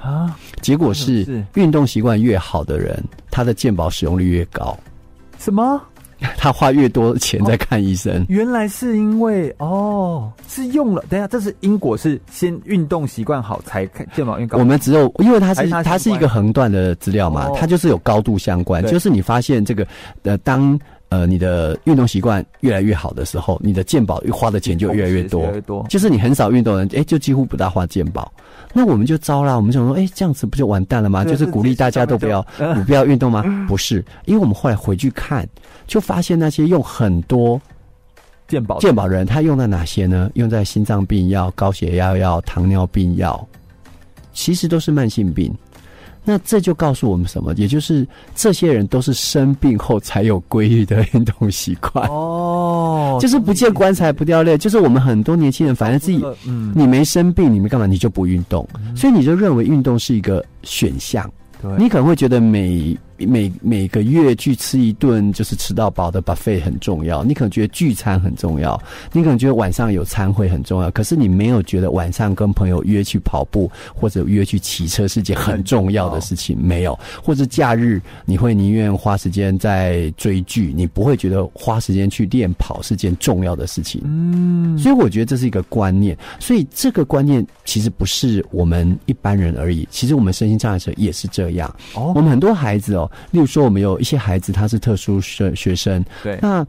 [0.00, 0.34] 啊。
[0.62, 2.98] 结果是运动习惯越好的人，
[3.30, 4.76] 他的健保使用率越高。
[5.40, 5.80] 什么？
[6.36, 8.12] 他花越多钱在看医生？
[8.20, 11.02] 哦、原来是因为哦，是用了。
[11.08, 14.58] 等一下，这是因果是先运动习惯好才看健保越高。
[14.58, 18.84] 我们只有因为它是它，它是一个横断的资料嘛，哦，它就是有高度相关。
[18.86, 19.86] 就是你发现这个
[20.24, 20.78] 呃，当
[21.10, 25.42] 呃你的运动习惯越来越好的时候，你的健保花的钱就越来越多。
[25.42, 28.32] 越越多就是你很少运动的人，哎、欸，就几乎不大花健保。
[28.72, 31.22] 那我们就糟了，我们想说，哎、欸，这样子不就完蛋了吗？
[31.26, 32.40] 就是鼓励大家都不要
[32.74, 33.44] 不 不要运动吗？
[33.68, 35.46] 不是，因为我们后来回去看，
[35.86, 37.60] 就发现那些用很多
[38.46, 40.30] 健保健保人，他用在哪些呢？
[40.34, 43.44] 用在心脏病药、高血压药、糖尿病药，
[44.32, 45.52] 其实都是慢性病。
[46.24, 47.52] 那这就告诉我们什么？
[47.54, 54.56] 也就是这些人都是生病后才有规律的运动习惯哦， 就是不见棺材不掉泪。
[54.58, 57.86] 就是我们很多年轻人，反正自己，嗯，你没生病，你没干嘛？
[57.86, 61.30] 你就不运动，所以你就认为运动是一个选项。
[61.78, 62.96] 你可能会觉得每。
[63.26, 68.80] 每每个月去吃一顿就是吃到饱的 buffet 很重要，你可能觉得聚餐很重要，
[69.12, 84.00] 你可能觉得晚上有餐会很重要，可是你没有觉得晚上跟朋友约去跑步或者约去骑车是件很重要的事情，没有，或者假日你会宁愿花时间在追剧，你不会觉得花时间去练跑是件重要的事情。
[84.04, 91.68] 嗯，所以我觉得这是一个观念，所以这个观念其实不是我们一般人而已，其实我们身心障碍者也是这样。
[91.94, 93.09] 哦，我们很多孩子哦。
[93.30, 96.04] 例如说，我们有一些孩子，他是特殊生学生。
[96.22, 96.66] 对，那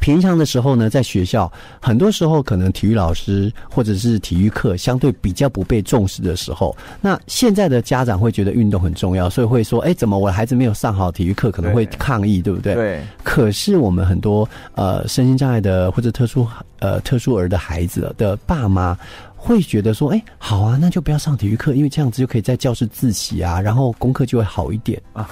[0.00, 12.74] 平常的时候呢，在学校，很多时候可能体育老师或者是体育课相对比较不被重视的时候，那现在的家长会觉得运动很重要，所以会说：“哎，怎么我的孩子没有上好体育课？”可能会抗议，对，对不对？
[12.74, 13.02] 对。
[13.22, 16.44] 可是我们很多呃身心障碍的或者特殊
[16.80, 18.98] 呃特殊儿的孩子的爸妈。
[19.46, 25.28] 会觉得说，哎、欸，好啊，那就不要上体育课，因为这样子就可以在教室自习啊，然后功课就会好一点啊。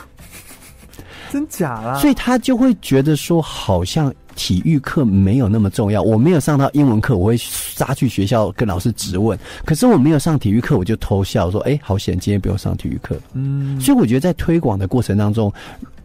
[1.31, 1.99] 真假啦？
[1.99, 6.03] 所以他就会觉得说，好像体育课没有那么重要。
[6.03, 9.39] 我没有上到英文课，我会杀去学校跟老师质问。
[9.65, 13.19] 可是我没有上体育课，我就偷笑说，哎、欸，好险，今天不用上体育课。
[13.33, 15.51] 嗯，所以我觉得在推广的过程当中。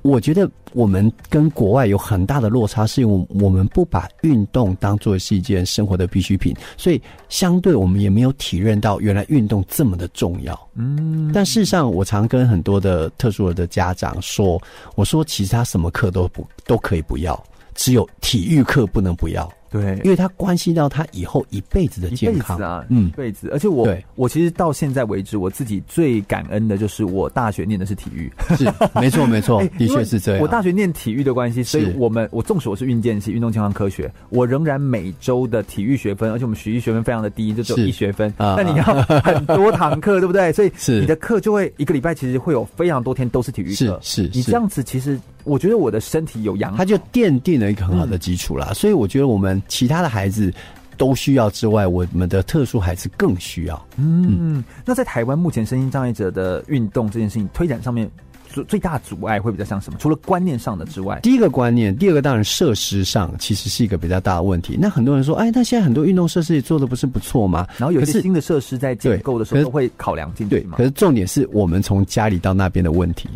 [0.02, 10.58] 我觉得我们跟国外有很大的落差，是因为我们不把运动当做是一件生活的必需品，所以相对我们也没有体认到原来运动这么的重要。
[10.76, 14.62] 嗯，但事实上，我常跟很多的特殊儿的家长说，
[14.96, 17.42] 我说其实他什么课都不都可以不要，
[17.76, 19.52] 只有体育课不能不要。
[19.82, 23.50] 对，因为它关系到他以后一辈子的健康啊，嗯，一辈子。
[23.52, 30.42] 而且我，我其实到现在为止，我自己最感恩的就是我大学念的是体育，是没错没错， 的确是这样。
[30.42, 38.34] 我大学念体育的关系，所以我们我纵使我是运健系运动健康科学，我仍然每周的体育学分，而且我们学习学分非常的低，就只有一学分。
[38.38, 40.52] 那你要很多堂课，对不对？
[40.52, 44.00] 所以 你的课就会一个礼拜其实会有非常多天都是体育课。
[44.02, 45.20] 是是，你这样子其实。
[45.48, 48.68] 我觉得我的身体有养好，它就奠定了一个很好的基础啦。
[48.70, 48.76] 嗯。
[48.76, 50.54] 所以我觉得我们其他的孩子
[50.98, 53.88] 都需要之外，我们的特殊孩子更需要。
[53.98, 58.10] 嗯，那在台湾目前身心障碍者的运动这件事情推展上面，
[58.50, 60.00] 最最大阻碍会比较像什么？
[60.00, 64.76] 除了观念上的之外，第一个观念，第二个当然设施上其实是一个比较大的问题。
[64.82, 67.68] 那很多人说，哎，那现在很多运动设施也做的不是不错吗？
[67.78, 70.78] 然后有些新的设施在建构的时候都会考量进去嘛。
[70.78, 73.30] 可是重点是我们从家里到那边的问题。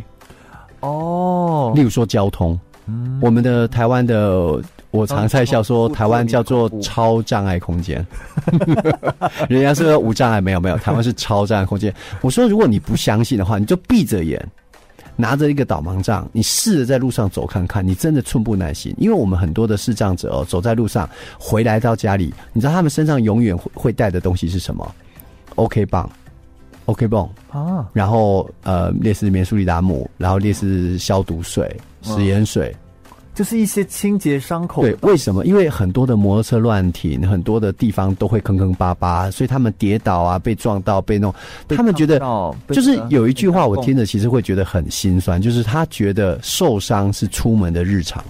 [0.81, 8.05] 哦，例如说交通，嗯，我们的台湾的我常在笑说，台湾叫做超障碍空间。
[9.47, 11.93] 人家说无障碍，没有没有，台湾是超障碍空间。
[12.21, 14.45] 我说，如果你不相信的话，你就闭着眼，
[15.15, 18.93] 拿着一个导盲杖，你试着在路上走看看，你真的寸步难行。
[18.97, 24.95] 因为我们很多的视障者哦，走在路上回来到家里，你知道他们身上永远会会带的东西是什么
[25.55, 26.09] ？OK 棒
[26.91, 32.75] ，OK 绷啊，然后呃，类似面速力达姆，然后类似消毒水、食盐水。
[33.33, 34.81] 就是一些清洁伤口。
[34.81, 35.45] 对，为什么？
[35.45, 41.33] 因为很多的摩托车乱停，很多的地方都会坑坑巴巴，所以他们跌倒啊，被撞到，被弄，
[41.69, 42.19] 他们觉得
[42.67, 48.21] 就是有一句话，我听着其实会觉得很心酸，就是他觉得受伤是出门的日常。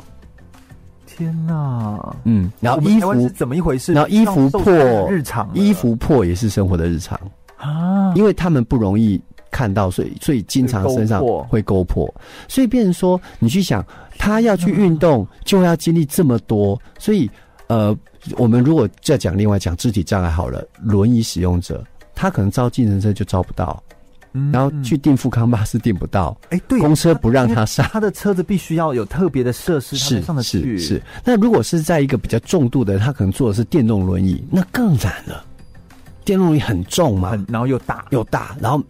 [1.07, 3.93] 天哪，嗯，然后衣服是怎么一回事？
[3.93, 4.71] 然后衣服破，
[5.09, 7.19] 日常衣服破也是生活的日常
[7.61, 9.21] 啊，因为他们不容易。
[9.53, 12.11] 看到，所以所以经常身上会勾破，
[12.47, 13.85] 所以变成说，你去想，
[14.17, 17.29] 他要去运动，就要经历这么多，所以
[17.67, 17.93] 呃，
[18.37, 21.83] 我们如果再讲另外讲肢体障碍好了，轮椅使用者，
[22.15, 23.83] 他可能招计程车就招不到，
[24.53, 31.01] 然后去订富康巴士订不到，哎，对，公车不让他上，他的车子必须要有特别的设施，是上的是是。
[31.25, 35.43] 那如果是在一个比较重度的，他可能坐的是电动轮椅，那更难了，
[36.25, 38.83] 电动轮椅很重嘛，然后又大又大，然后。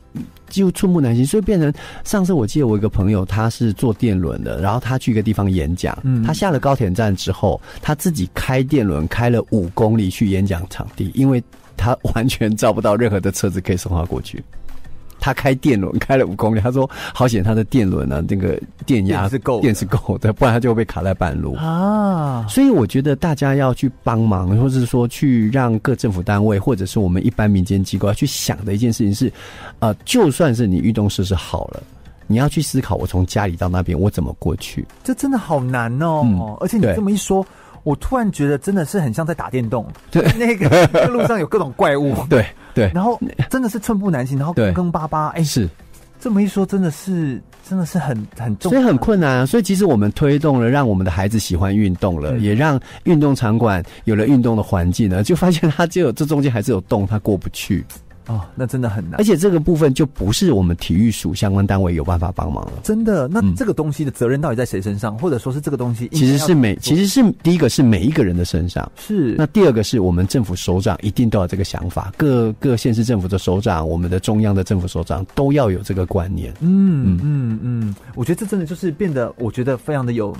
[0.51, 11.41] 几乎寸步难行，所以变成上次我记得我一个朋友，他是坐电轮的，然后他去一个地方演讲，嗯，他下了高铁站之后，他自己开电轮开了五公里去演讲场地，因为
[11.77, 14.43] 他完全找不到任何的车子可以送他过去。
[15.21, 22.45] 他开电轮开了五公里，他说好险他的电轮呢，那个电压是够，电是够的，不然他就会被卡在半路啊。
[22.49, 29.31] 所以我觉得大家要去帮忙，或者是说去让各政府单位或者是我们一般民间机构要去想的一件事情是，
[29.79, 31.81] 呃，就算是你运动设施好了，
[32.25, 36.23] 你要去思考我从家里到那边我怎么过去，这真的好难哦。
[36.25, 37.45] 嗯，而且你这么一说。
[37.83, 45.69] 我突然觉得真的是很像在打电动，对，那个那个路上有各种怪物， 对对，然后真的是寸步难行，然后坑坑巴巴，哎，是。
[46.19, 49.43] 这么一说，真的是真的是很很重，所以很困难啊。
[49.43, 57.83] 所以其实我们推动了，让我们的孩子喜欢运动了，也让运动场馆有了运动的环境呢，就发现他就有这中间还是有洞，他过不去。
[58.31, 62.71] 哦，那真的很难，而且这个部分就不是我们体育署相关单位有办法帮忙了。
[62.81, 65.17] 真的，那这个东西的责任到底在谁身上？
[65.17, 69.35] 或者说是这个东西其实是每，其实是第一个是每一个人的身上，是。
[69.37, 76.53] 那第二个是我们政府首长一定都要这个想法，各各县市政府的首长，我们的中央的政府首长都要有这个观念。
[76.61, 80.33] 嗯嗯嗯，我觉得这真的就是变得，我觉得非常的有。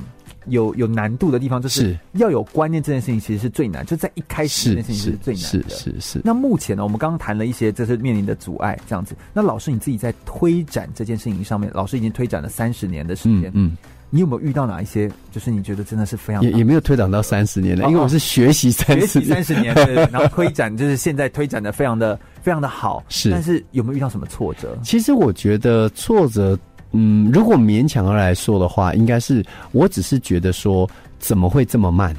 [0.48, 5.76] 有有难度的地方，就是要有观念这件事情，其实是最难，就在一开始这件事情是最难的。
[5.76, 6.22] 是是是。
[6.24, 9.16] 那目前呢，我们刚刚谈了一些，这是面临的阻碍，这样子。
[9.34, 13.78] 那老师你自己在推展这件事情上面，老师已经推展了三十年的时间，嗯，嗯，
[14.10, 23.30] 你有没有遇到哪一些，就是你觉得真的是非常也也没有推展到三十年了，因为我是学习三十学习三十年，对， 然后推展就是现在推展的非常的非常的好，是。
[23.30, 24.78] 但是有没有遇到什么挫折？
[24.84, 26.58] 其实我觉得挫折，
[26.92, 30.90] 嗯，如果勉强而来说的话，应该是我只是觉得说。
[31.22, 32.18] 怎么会这么慢？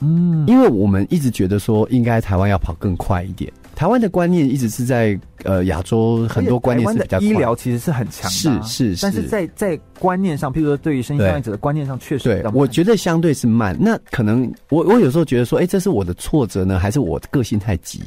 [0.00, 3.50] 嗯，因为我们一直觉得说，应该台湾要跑更快一点。
[3.74, 13.74] 台湾的观念一直是在呃亚洲很多观念是比较，医疗其实是很强的，是是，但是在在观念上，譬如说对于身心障碍者的观念上，确实对，我觉得相对是慢。
[13.80, 18.02] 那可能我我有时候觉得说，哎，这是我的挫折呢，还是我的个性太急？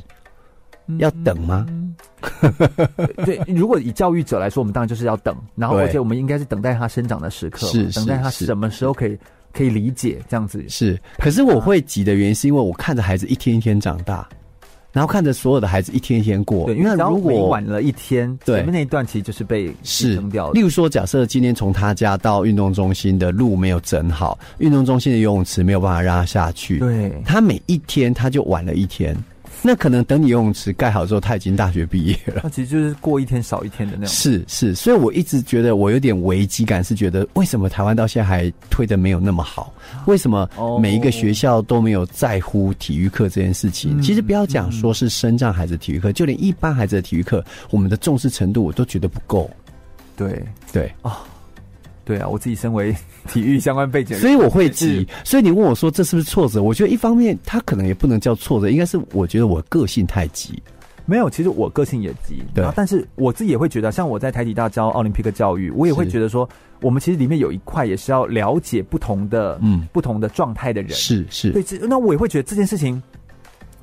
[1.00, 1.66] 要等吗？
[3.26, 9.18] 对，如果以教育者来说，我们当然就是要等，然后而且我们应该是等待他生长的时刻，是等待他什么时候可以。
[9.54, 14.26] 可以理解这样子是，可是我会急的原因是因为我看着孩子一天一天长大，
[14.94, 16.68] 然后看着所有的孩子一天一天过。
[16.68, 20.54] 对，因为如果晚了一天，对，前面那一段其实就是被是扔掉了。
[20.54, 29.14] 例如说，假设今天从他家到运动中心的路没有整好，运动中心的游泳池没有办法让他下去，对，他每一天他就晚了一天。
[29.64, 32.42] 那可能等你游泳池盖好之后，他已经大学毕业了。
[32.44, 34.14] 那其实就是过一天少一天的那种。
[34.14, 39.74] 是是，所以我一直觉得我有点危机感，是觉得为什么台湾到现在还推的没有那么好？
[40.08, 43.98] 为什么每一个学校都没有在乎体育课这件事情？
[43.98, 49.50] 哦、其实不要讲说是身障孩子体育课，就连一般孩子的体育课，我们的重视程度我都觉得不够。
[50.16, 51.12] 对对啊。
[51.12, 51.18] 哦
[52.04, 52.96] 对啊，我自己身为
[53.30, 55.08] 体育相关背景，所以我会急。
[55.24, 56.62] 所以你问我说这是不是挫折？
[56.62, 60.62] 我觉得一方面他可能也不能叫挫折，应该是我觉得我个性太急。
[61.06, 62.44] 没有，其实我个性也急。
[62.54, 66.48] 对，但是我自己也会觉得，像我在台体大教奥林匹克教育，我也会觉得说，
[66.82, 70.92] 我们其实里面有一块也是要了解不同的嗯不同的状态的人。
[70.92, 73.02] 是是，对，那我也会觉得这件事情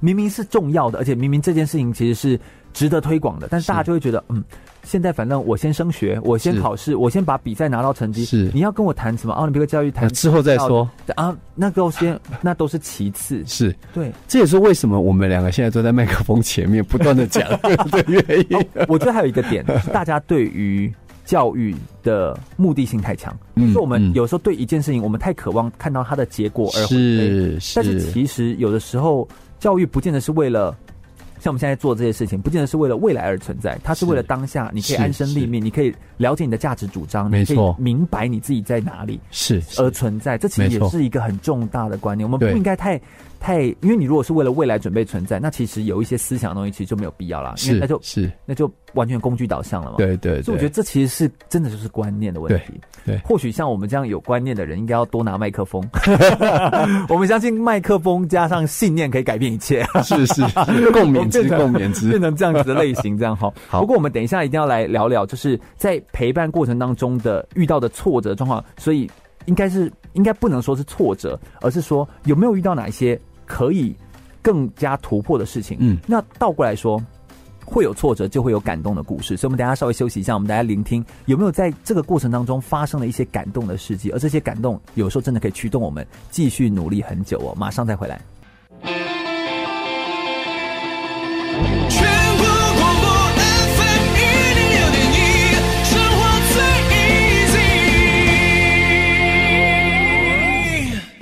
[0.01, 2.41] 明明是重要的，而且明明这件事情其实是。
[2.75, 4.45] 值得推广的，但是大家就会觉得，嗯。
[4.88, 8.24] 现在反正我先升学，我先考试，我先把比赛拿到成绩。
[8.24, 11.36] 是你要跟我谈什么奥林匹克教育谈，之后再说啊？
[11.55, 13.45] 那都先， 那都是其次。
[13.45, 18.66] 是对，这也是为什么我们两个现在坐在麦克风前面不断的讲 的原因。
[18.89, 20.91] 我觉得还有一个点，是大家对于
[21.26, 23.39] 教育的目的性太强。
[23.57, 29.28] 嗯，就是我们有时候对一件事情，我们太渴望看到它的结果而是，是，但是其实有的时候
[29.61, 30.74] 教育不见得是为了。
[31.41, 40.36] 像我们现在做这些事情，不见得是为了未来而存在，它是为了当下，你可以安身立命，你可以了解你的价值主张，没错，明白你自己在哪里，是而存在。
[40.36, 43.01] 这其实也是一个很重大的观念，我们不应该太。
[43.41, 47.55] 太，因为你如果是为了未来准备存在，那其实有一些思想的东西其实就没有必要啦。
[47.64, 49.97] 因为那就是那就完全工具导向了嘛。
[49.99, 52.80] 对，对对，所以我觉得这其实是真的就是观念的问题。
[53.05, 55.82] 对，对或许像我们这样有观念的人，应该要多拿麦克风。
[57.09, 59.84] 我们相信麦克风加上信念可以改变一切。
[60.03, 60.43] 是是，是，
[60.93, 63.53] 共勉之，共勉之，变成这样子的类型，这样哈。
[63.68, 68.64] 好，不过我们等一下一定要来聊聊，就是在陪伴过程当中的遇到的挫折状况。
[68.76, 69.09] 所以
[69.47, 73.18] 应该是应该不能说是挫折，而是说有没有遇到哪一些
[73.49, 73.96] 可以。
[74.40, 76.99] 更加突破的事情，嗯，那倒过来说，
[77.66, 87.55] 会有挫折就会有感动的故事，所以我们等一下稍微休息一下，我们大家聆听有没有在这个过程当中发生了一些感动的事迹，而这些感动有时候真的可以驱动我们继续努力很久哦。
[87.59, 88.18] 马上再回来。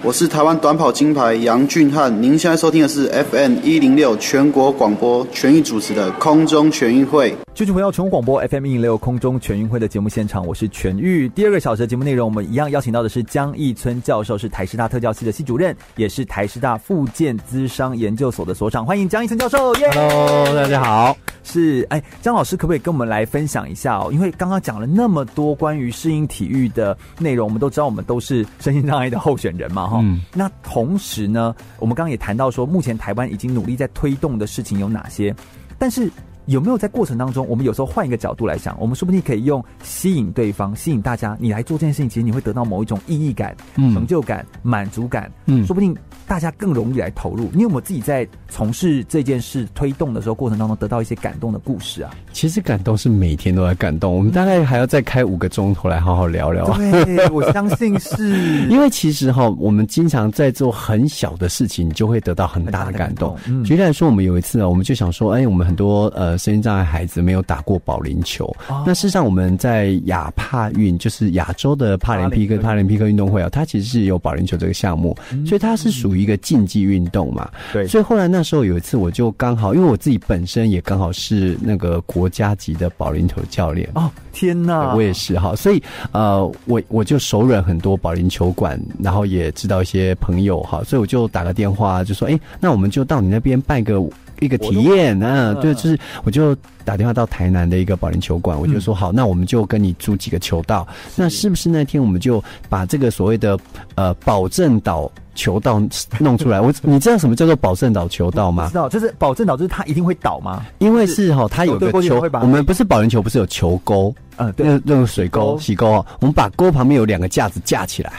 [0.07, 7.37] 我是台湾短跑金牌杨俊翰，您现在收听的是 FM 一零六全国广播全域主持的空中全运会。
[7.55, 11.29] 继续回到全国广播 FM 一零六空中全运会的节目现场，我是全玉。
[11.31, 18.87] 第二个小时的节目内容，我们一样邀请到的是江义村教授，是台师大特教系的系主任，也是台师大复健资商研究所的所长。
[18.87, 19.75] 欢迎江义村教授。
[19.77, 21.17] 耶！Hello，大家好。
[21.43, 24.11] 是，哎，江老师可不可以跟我们来分享一下哦？
[24.13, 29.96] 因为刚刚讲了那么多关于适应体育的内容，我们都知道我们都是身心障碍的候选人嘛，哈。
[30.03, 30.21] 嗯。
[30.33, 35.35] 那同时呢，我们刚刚也谈到说，目前台湾已经努力在推动的事情有哪些？
[35.79, 36.11] 但是
[36.47, 45.97] 有没有在过程当中，我们有时候换一个角度来想，我们说不定可以用吸引对方、吸引大家，你来做这件事情，其实你会得到某一种意义感、嗯、成就感、满足感，嗯，说不定。
[46.29, 47.49] 大家更容易来投入。
[47.53, 52.13] 你有没有自己在从事这件事推动的时候过程当中得到一些感动的故事啊？
[52.33, 54.13] 其实感动是每天都在感动。
[54.13, 56.69] 我们大概还要再开五个钟头来好好聊聊。
[56.73, 63.37] 对， 我相信是因为其实哈，我们经常在做很小的事情，就会得到很大的感动。
[63.47, 68.45] 嗯，举例来说，我们有一次啊，我们就想说，哎，我们很多呃身心障碍孩子没有打过保龄球。
[68.69, 68.85] 哦。
[68.87, 75.17] 那事实上，我们在亚帕运，就是亚洲的帕林匹克帕林匹克运动会啊，它其实是有保龄球这个项目，
[75.47, 76.27] 所以它是属于。
[76.27, 85.81] 一个竞技运动嘛，对，所以后来那时候有一次，我就刚好，因为我自己本身也刚好是那个国家级的保龄球教练哦，天哪，我也是哈，所以
[86.11, 94.03] 呃，我我就熟稔很多保龄球馆，然后也知道一些朋友哈，所以我就打个电话就说，哎，那我们就到你那边办个。
[94.41, 103.59] 一个体验啊，对，就是我就打电话到台南的一个保龄球馆，我就说好，那我们就跟你租几个球道，那是不是那天我们就把这个所谓的
[103.95, 105.81] 呃保证岛球道
[106.19, 106.61] 弄出来？
[106.63, 108.69] 我你知道什么叫做保证岛球道吗？
[108.69, 110.65] 知道，就是保证岛，就是它一定会倒吗？
[110.79, 118.13] 因为是哈，它有个球，我们不是保龄球，不是有球沟，嗯，对，那那个水沟、洗沟，我们把沟旁边有两个架子架起来。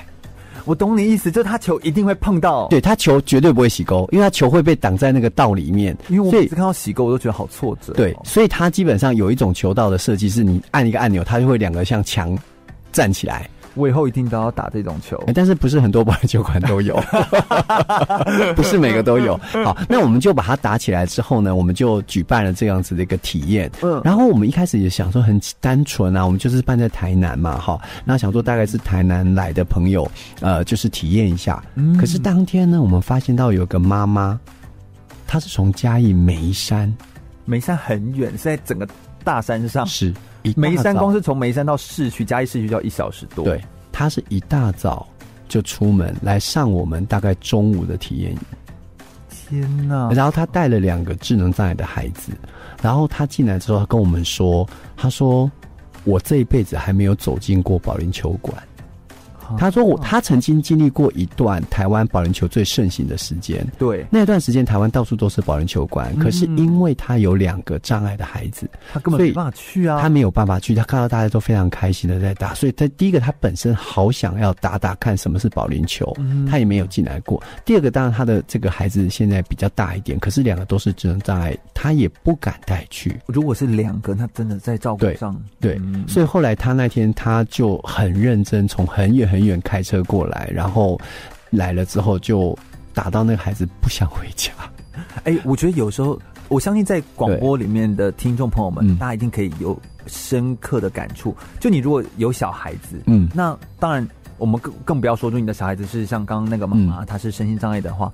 [0.68, 5.98] 我懂你意思，就是他球一定会碰到，对他球绝对不会洗钩，因为他球会被挡在那个道里面。
[6.10, 7.94] 因为我每次看到洗钩，我都觉得好挫折。
[7.94, 12.38] 对，所以他基本上有一种球道的设计，是你按一个按钮，它就会两个像墙
[12.92, 13.50] 站起来。
[13.78, 17.00] 我以后一定都要打这种球，但是不是很多保龄球馆都有，
[18.56, 19.40] 不是每个都有。
[19.64, 23.72] 好，那我们就把它打起来之后呢，我们就举办了这样子的一个体验。
[23.82, 30.10] 嗯，然后我们一开始也想说很单纯啊，我们就是办在台南嘛，哈，那想说大概是台南来的朋友，
[30.42, 31.64] 呃，就是体验一下。
[31.76, 34.40] 嗯，可是当天呢，我们发现到有个妈妈，
[35.28, 36.92] 她是从嘉义梅山，
[37.46, 38.88] 眉山很远，是在整个
[39.28, 40.14] 大山上，是。
[40.56, 43.44] 梅山光是从梅山到市区，嘉义市区就要一小时多。
[43.44, 43.62] 对，
[43.92, 45.06] 他是一大早
[45.50, 48.40] 就出门来上我们大概中午的体验营。
[49.30, 50.10] 天呐！
[50.16, 52.32] 然后他带了两个智能障碍的孩子，
[52.82, 54.66] 然后他进来之后，他跟我们说
[54.96, 55.52] ：“他说
[56.06, 58.58] 我这一辈子还没有走进过保龄球馆。”
[59.58, 76.16] 他说我他曾经经历过一段台湾保龄球最盛行的时间，对，那段时间台湾到处都是保龄球馆，可是因为他有两个障碍的孩子，他根本没办法去啊，他没有办法去，他看到大家都非常开心的在打，所以他第一个他本身好想要打打看什么是保龄球，
[76.50, 77.42] 他也没有进来过。
[77.66, 83.20] 第二个当然他的这个孩子现在比较大一点，可是两个都是智能障碍，他也不敢带去。
[83.26, 91.00] 如果是两个，他真的在照顾上，对，对，所以后来他那天他就很认真，从很远很远开车过来，然后
[91.50, 92.58] 来了之后就
[92.94, 94.52] 打到那个孩子不想回家。
[95.24, 101.36] 哎、欸，我觉得有时候，我相信在广播里面的听众朋友们，大家一定可以有深刻的感触。
[101.60, 104.08] 就你如果有小孩子，嗯，那当然
[104.38, 108.12] 我们更更不要说，就你的小孩子是像刚刚那个妈妈，她是身心障碍的话。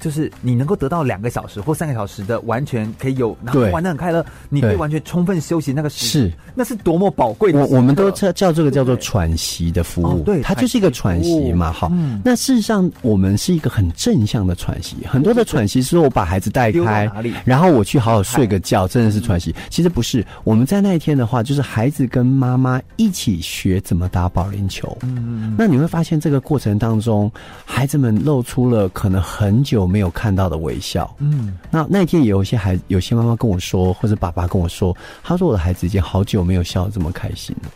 [0.00, 7.60] 就是你能够得到两个小时或三个小时的完全可以有，然后玩的很快乐，你可以完全充分休息那个时是，那是多么宝贵的。
[7.60, 11.70] 我我们都叫叫这个叫做喘息的服务，对，它就是一个喘息嘛。
[11.70, 11.92] 好，
[12.24, 14.96] 那事实上我们是一个很正向的喘息。
[15.06, 17.10] 很多的喘息是说我把孩子带开，
[17.44, 19.54] 然后我去好好睡个觉，真的是喘息。
[19.68, 24.96] 其实不是，我们在那一天的话，就是孩子跟妈妈一起学怎么打保龄球。
[25.02, 27.30] 嗯，那你会发现这个过程当中，
[27.66, 29.89] 孩子们露出了可能很久。
[29.90, 37.70] 没有看到的微笑，嗯，那那一天也有一些孩，有些妈妈跟我说，或者爸爸跟我说，他说我的孩子已经好久没有笑得这么开心了。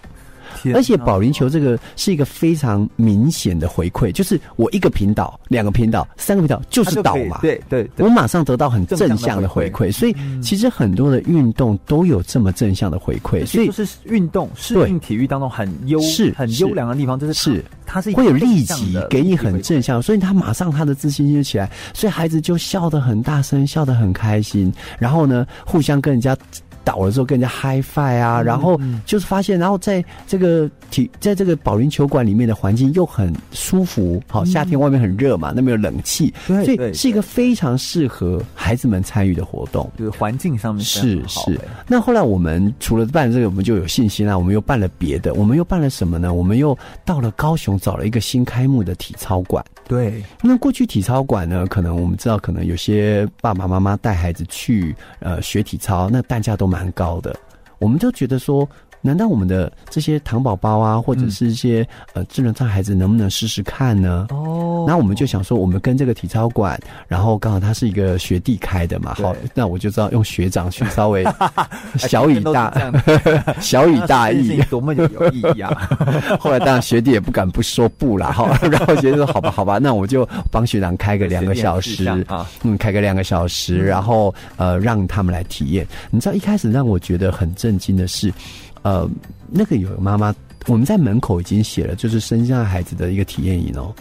[0.72, 17.64] 而且保龄球这个是一个非常明显的回馈，就是我一个频道、两个频道、三个频道就是倒嘛，对对，我马上得到很正向的回馈，所以其实很多的运动都有这么正向的回馈，所以就是运动适应体育当中很优是很优良的地方，就是是。
[17.86, 26.34] 它是会有立即给你很正向，所以他马上他的自信心就起来，所以孩子就笑得很大声，笑得很开心，然后呢，互相跟人家。
[26.84, 39.90] 倒了之后跟人家 high five 啊，然后就是发现，然后在这个体，在这个保龄球馆里面的环境又很舒服，好，夏天外面很热嘛，那边有冷气，所以是一个非常适合孩子们参与的活动。
[39.98, 41.58] 就是环境上面是是。
[41.88, 44.36] 那后来我们除了办这个，我们就有信心啦。
[44.36, 46.34] 我们又办了别的，我们又办了什么呢？
[46.34, 49.64] 我们又到了高雄找了一个新开幕的体操馆。
[49.86, 57.36] 对，那过去体操馆呢，可能我们知道，可能有些爸爸妈妈带孩子去呃学体操，那单价都蛮高的，
[57.78, 58.68] 我们就觉得说。
[59.06, 64.28] 难道我们的这些糖宝宝啊，或者是一些、嗯、呃智能障碍孩子，能不能试试看呢？
[64.30, 71.22] 哦，那我们就想说，我们跟这个体操馆，然后刚好他是一个学弟开的嘛，好，那我就知道用学长去稍微
[72.00, 72.72] 小以大
[73.60, 75.86] 小以大义，多么有意义啊！
[76.40, 85.86] 后来当然学弟也不敢不说不啦，哈， 然后学弟说好吧，好吧，那我就帮学长开个两个小时啊，嗯，开个两个小时，然后呃让他们来体验。
[86.10, 88.32] 你知道一开始让我觉得很震惊的是。
[88.84, 89.08] 呃，
[89.48, 90.32] 那个有妈妈，
[90.66, 93.94] 我们在门口已经写了，就是生下孩子的一个体验营哦。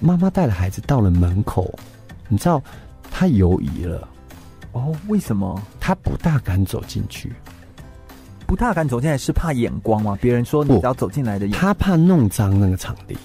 [0.00, 1.74] 妈妈带了孩子到了门口，
[2.28, 2.62] 你知道
[3.10, 4.06] 她犹疑了
[4.72, 4.94] 哦？
[5.08, 5.58] 为什么？
[5.80, 7.32] 她不大敢走进去，
[8.46, 10.18] 不大敢走进来是怕眼光吗？
[10.20, 13.16] 别人说你要走进来的眼光，她怕弄脏那个场地。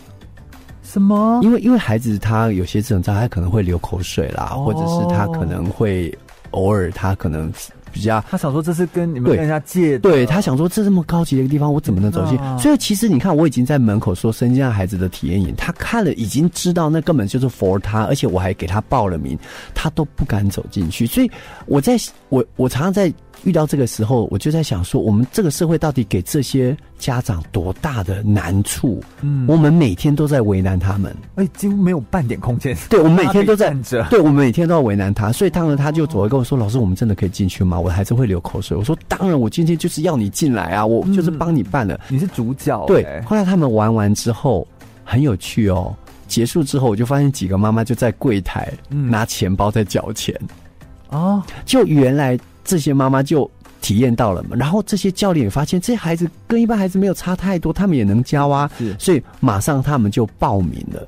[0.83, 1.41] 什么？
[1.43, 6.17] 因为因为孩子他有些这种障碍，他可能会流口水啦，哦、或者是他可能会
[6.51, 7.51] 偶尔他可能。
[7.97, 12.37] 比较，他想说这是跟你们跟人家借的，对，他想说这这么高级的一个地方，我怎么能走进？
[12.59, 19.35] 所以其实你看，我已经在门口说生下孩子的体验营，他看了已经知道那根本就是 for 他，而且我还给他报了名，
[19.73, 21.07] 他都不敢走进去。
[21.07, 21.31] 所以
[21.65, 21.97] 我在
[22.29, 23.11] 我我常常在。
[23.43, 29.01] 遇到这个时候，我就在想说，我们这个社会到底给这些家长多大的难处？
[29.21, 32.75] 嗯，我们每天都在为难他们，哎、欸，几乎没有半点空间。
[32.89, 33.73] 对，我们每天都在，
[34.09, 35.31] 对，我们每天都要为难他。
[35.31, 37.79] 所以当然他就走来跟我说：“老师，我们真的可以进去吗？
[37.79, 41.93] 我的孩子会流口水。”我说：“当然，我今天就是要你进来啊，我就是帮你办了。
[41.95, 42.87] 嗯”你是主角、欸。
[42.87, 43.21] 对。
[43.21, 44.67] 后来他们玩完之后
[45.03, 45.95] 很有趣哦，
[46.27, 50.35] 结束之后我就发现几个妈妈就在柜台拿钱包在缴钱。
[51.09, 52.37] 哦、嗯，就原来。
[52.67, 53.49] 这些妈妈就
[53.79, 61.07] 体验到了嘛，然后这些教练也发现这些孩子跟一般孩子没有差太多，他们也能教啊，所以马上他们就报名了。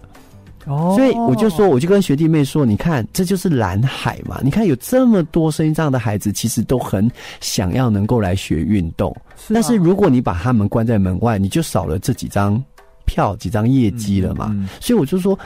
[0.65, 12.63] 哦，所以我就说，我就跟学弟妹说，你看，这就是蓝海嘛，你看有这么多身障的孩子，其实都很想要能够来学运动，是啊，但是如果你把他们关在门外，你就少了这几张
[13.05, 14.47] 票、几张业绩了嘛。
[14.51, 15.37] 嗯嗯，所以我就说。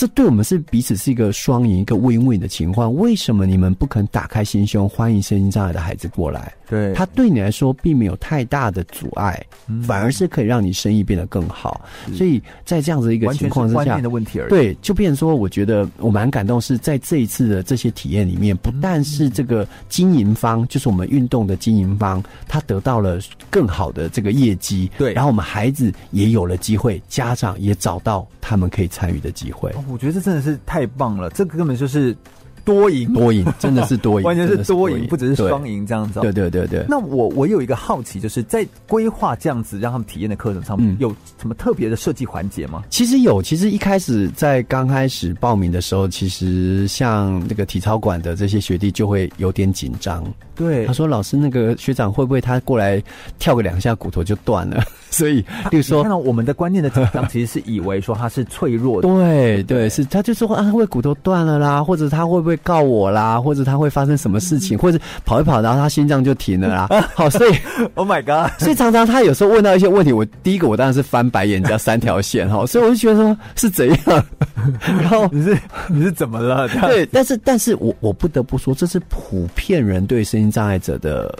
[0.00, 2.94] 这对我们是彼此是一个双赢、一个 win-win 的情况。
[2.94, 6.50] 为什么你们不肯打开心胸，欢迎身心障碍的孩子过来？
[6.66, 11.82] 对，他对你来说并没有太大的阻碍，嗯、反而是可以让你生意变得更好。
[12.14, 14.48] 所以在这样子的一个情况之下，的问题而已。
[14.48, 23.18] 对，就变成说，我觉得我蛮感动，是在这一次的这些体验里面，不但是这个经营方，就是我们运动的经营方，他得到了
[23.50, 29.70] 更好的这个业绩，对，然后我们孩子也有了机会，家长也找到他们可以参与的机会。
[29.72, 32.16] 哦，我觉得这真的是太棒了，这个根本就是。
[32.62, 36.20] 多赢，多赢， 真的是多赢，完全是多赢，不只是双赢这样子。
[36.20, 36.84] 对对对对。
[36.86, 41.08] 那我我有一个好奇，就是在规划这样子让他们体验的课程上面，有
[41.40, 42.84] 什么特别的设计环节吗？
[42.90, 50.22] 其实有，其实一开始在刚开始报名的时候，其实像那个体操馆的这些学弟就会有点紧张。
[50.60, 53.02] 对，他说：“老师，那个学长会不会他过来
[53.38, 59.08] 跳个两下骨头就断了？” 所以，比如说，看到我们的观念的紧张，其实是以为说他是脆弱的。
[59.10, 66.88] 对对，是他就说啊，会啊会骨头断了啦，或者他会不会告我啦，或者他会发生什么事情，或者跑一跑，然后他心脏就停了啦。
[67.16, 67.52] 好，所以
[67.94, 68.52] ，Oh my God！
[68.60, 72.64] 所以常常他有时候问到一些问题，我第一个我当然是翻白眼加三条线哈。
[72.66, 74.24] 所以我就觉得说是怎样，
[75.00, 75.58] 然后你是
[75.88, 76.68] 你是怎么了？
[76.88, 81.36] 对，但是但是我我不得不说，这是普遍人对声音障碍者的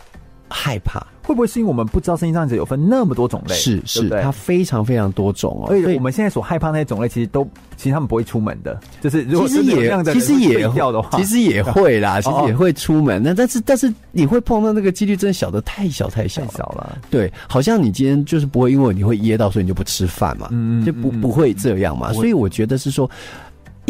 [0.48, 3.54] 害怕，会不会是因为我们不知道声音障碍者有分那么多种类？
[3.54, 5.68] 是是，它非常非常多种哦。
[5.68, 8.76] 所以我们现在所害怕那些种类，其实都其实他们不会出门的。
[9.00, 13.22] 就是如果其实也其实也掉的话，其实也会啦，其实也会出门。
[13.22, 16.98] 那但是但是你会碰到那个几率真的小的太小太小太小了。
[17.08, 22.12] 对，好像你今天就是不会因为你会噎到，所以你就不吃饭嘛，嗯，就不不会这样嘛。
[22.12, 23.08] 所以我觉得是说。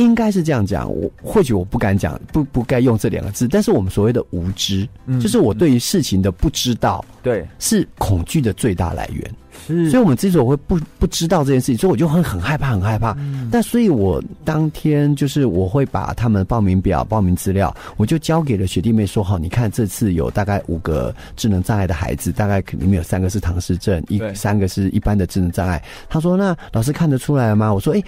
[0.00, 9.30] 应该是这样讲，我或许我不敢讲，不不该用这两个字，但是我们所谓的无知，嗯、就是我对于事情的不知道，对，是恐惧的最大来源。
[9.66, 13.14] 是，所以我们之所以会不不知道这件事情，所以我就很很害怕，很害怕。
[13.18, 25.82] 嗯、但所以我当天就是我会把他们报名表、报名资料，我就交给了学弟妹说：好，你看这次有大概五个智能障碍的孩子，大概里面有三个是唐氏症，一三个是一般的智能障碍。
[26.08, 27.74] 他说：那老师看得出来吗？
[27.74, 28.02] 我说：哎。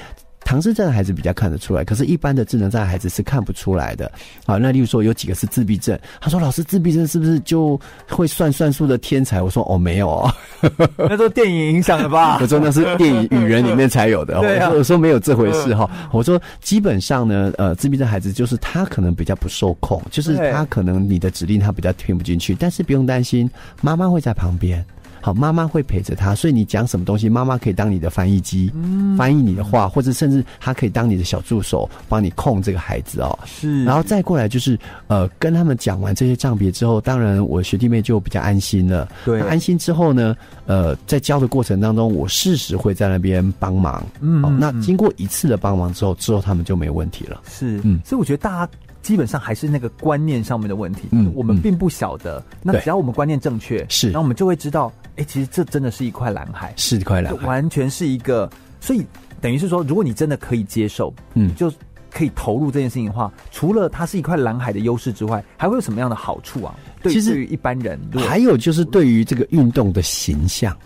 [0.45, 4.11] 唐氏症的孩子比较看得出来，可是，一般的智能障碍孩子是看不出来的。
[4.45, 10.35] 好，那例如说有几个是自闭症，他说：“老师，自闭症是不是就会算算数的天才？”我说：“哦，没有哦，
[10.99, 14.39] 那都电影影响的吧？” 我说：“那是电影与人里面才有的。
[14.43, 24.85] 对啊”我说：“我说没有这回事哈。”我说：“基本上呢，呃，自闭症孩子就是他可能比较不受控，就是他可能你的指令他比较听不进去，但是不用担心，妈妈会在旁边。”
[25.23, 33.39] 好，妈妈会陪着他，所以你讲什么东西，妈妈可以当你的翻译机，嗯、翻译你的话，或者甚至他可以当你的小助手，帮你控这个孩子哦。
[33.47, 39.09] 是，然后再过来就是，呃，跟他们讲完这些障别之后，当然我学弟妹就比较安心了。
[39.25, 44.05] 对，安心之后呢，呃，在教的过程当中，我适时会在那边帮忙。
[44.21, 47.41] 嗯，嗯，那经过一次的帮忙之后，之后他们就没问题了。
[47.49, 48.73] 是，嗯，所以我觉得大家。
[49.03, 52.39] 基本上还是那个观念上面的问题，嗯，我们并不晓得。
[52.39, 58.51] 嗯、那只要我们观念正确，是，那我们就会知道，哎、欸，其实这真的是一块蓝海，是一块蓝海，完全是一个。
[58.81, 59.07] 所以
[59.41, 61.73] 等于是说，如果你真的可以接受，嗯，就
[62.11, 66.75] 可以投入这件事情的话，除了它是一块蓝海的优势之外，还会有什么样的好处啊？
[67.03, 70.77] 对，对于一般人，还有就是对于这个运动的形象。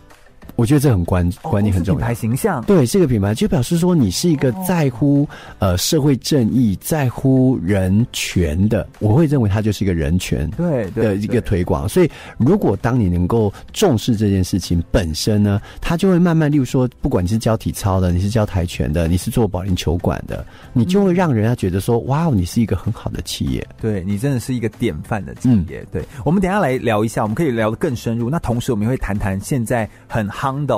[0.56, 1.98] 我觉得这很关观念很重要。
[1.98, 5.28] 品牌形象对这个品牌，就表示说你是一个在乎
[5.58, 8.88] 呃社会正义、在乎人权的。
[8.98, 11.86] 我会认为它就是一个人权对的一个推广。
[11.86, 20.42] 所以，如果当你能够重视这件事情本身呢，它就会慢慢，例如说，不管你是教体操的，你是教跆拳的，你是做保龄球馆的，
[20.72, 23.66] 你就会让人家觉得说，哇，你是一个很好的企业。
[23.78, 25.84] 对，你真的是一个典范的企业。
[25.92, 28.30] 对，我们等一下来聊一下，我们可以聊得更深入。
[28.30, 30.26] 那同时，我们也会谈谈现在很。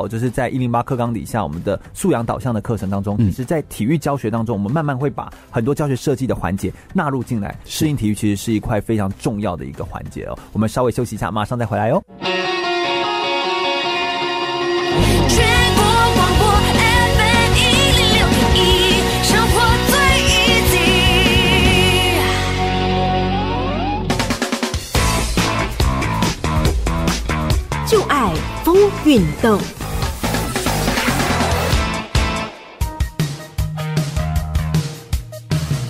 [0.08, 7.56] 就是在一零八课纲底下，我们的素养导向的课程当中，其实，在体育教学当中，我们慢慢会把很多教学设计的环节纳入进来。
[7.64, 10.38] 适应体育其实是一块非常重要的一个环节哦。
[10.52, 12.02] 我们稍微休息一下，马上再回来哟。
[29.04, 29.58] 运动。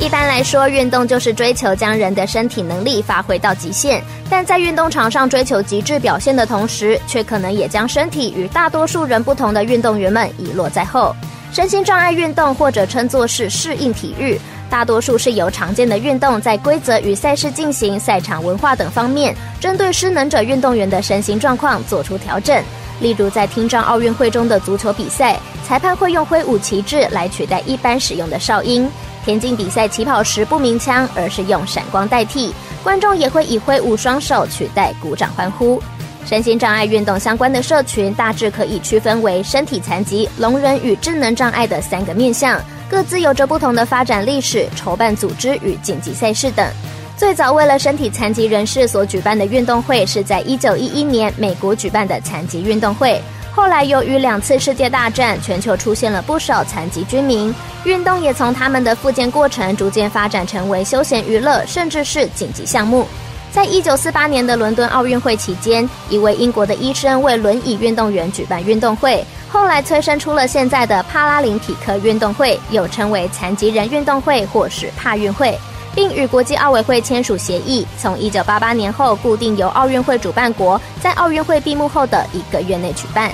[0.01, 11.15] 一般来说，运动就是追求将人的身体能力发挥到极限，但在运动场上追求极致表现的同时，却可能也将身体与大多数人不同的运动员们遗落在后。
[11.53, 14.39] 身心障碍运动或者称作是适应体育，
[14.71, 22.63] 大多数是由常见的运动在规则与赛事进行、赛场文化等方面，针对失能者运动员的身心状况做出调整。
[23.01, 28.89] 例如在听障奥运会中的足球比赛，裁判会用挥舞旗帜来取代一般使用的哨音；
[29.25, 32.53] 田径比赛起跑时不鸣枪，而是用闪光代替。
[32.83, 35.81] 观众也会以挥舞双手取代鼓掌欢呼。
[36.29, 46.71] 身心障碍运动相关的社群大致可以区分为身体残疾、聋人与智能障碍的三个面向，各自有着不同的发展历史、筹办组织与紧急赛事等。
[47.17, 53.19] 最早为了身体残疾人士所举办的运动会是在一九一一年美国举办的残疾运动会。
[53.55, 57.55] 后来由于两次世界大战，全球出现了不少残疾居民，
[57.85, 63.07] 运动也从他们的复健过程逐渐发展成为休闲娱乐，甚至是紧急项目。
[63.51, 75.59] 在一九四八年的伦敦奥运会期间，一位英国的医生为轮椅运动员举办运动会，后来催生出了现在的帕拉林匹克运动会，又称为残疾人运动会或是帕运会。
[75.95, 83.33] 并与国际奥委会签署协议，从一九八八年后固定由奥运会主办国在奥运会闭幕后的一个月内举办。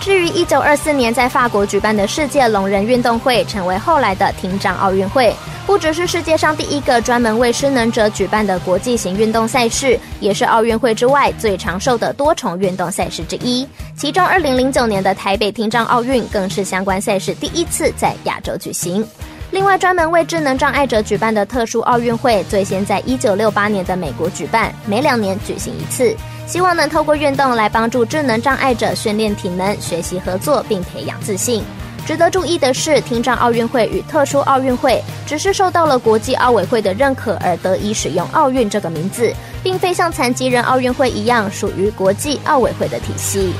[0.00, 5.34] 至于一九二四年在法国举办的世界聋人运动会，成为后来的听障奥运会，
[5.66, 13.66] 不只是世界上第一个专门为失能者举办的国际型运动赛事，也是奥运会之外最长寿的多重运动赛事之一。
[13.96, 19.04] 其中，二零零九年的台北听障奥运更是相关赛事第一次在亚洲举行。
[19.50, 26.14] 另外，专门为智能障碍者举办的特殊奥运会，最先在一九六八年的美国举办，每两年举行一次，
[26.46, 31.64] 希望能透过运动来帮助智能障碍者训练体能、学习合作，并培养自信。
[32.06, 43.52] 值得注意的是，听障奥运会与特殊奥运会只是受到了国际奥委会的认可而得以使用“奥运”这个名字，并非像残疾人奥运会一样属于国际奥委会的体系。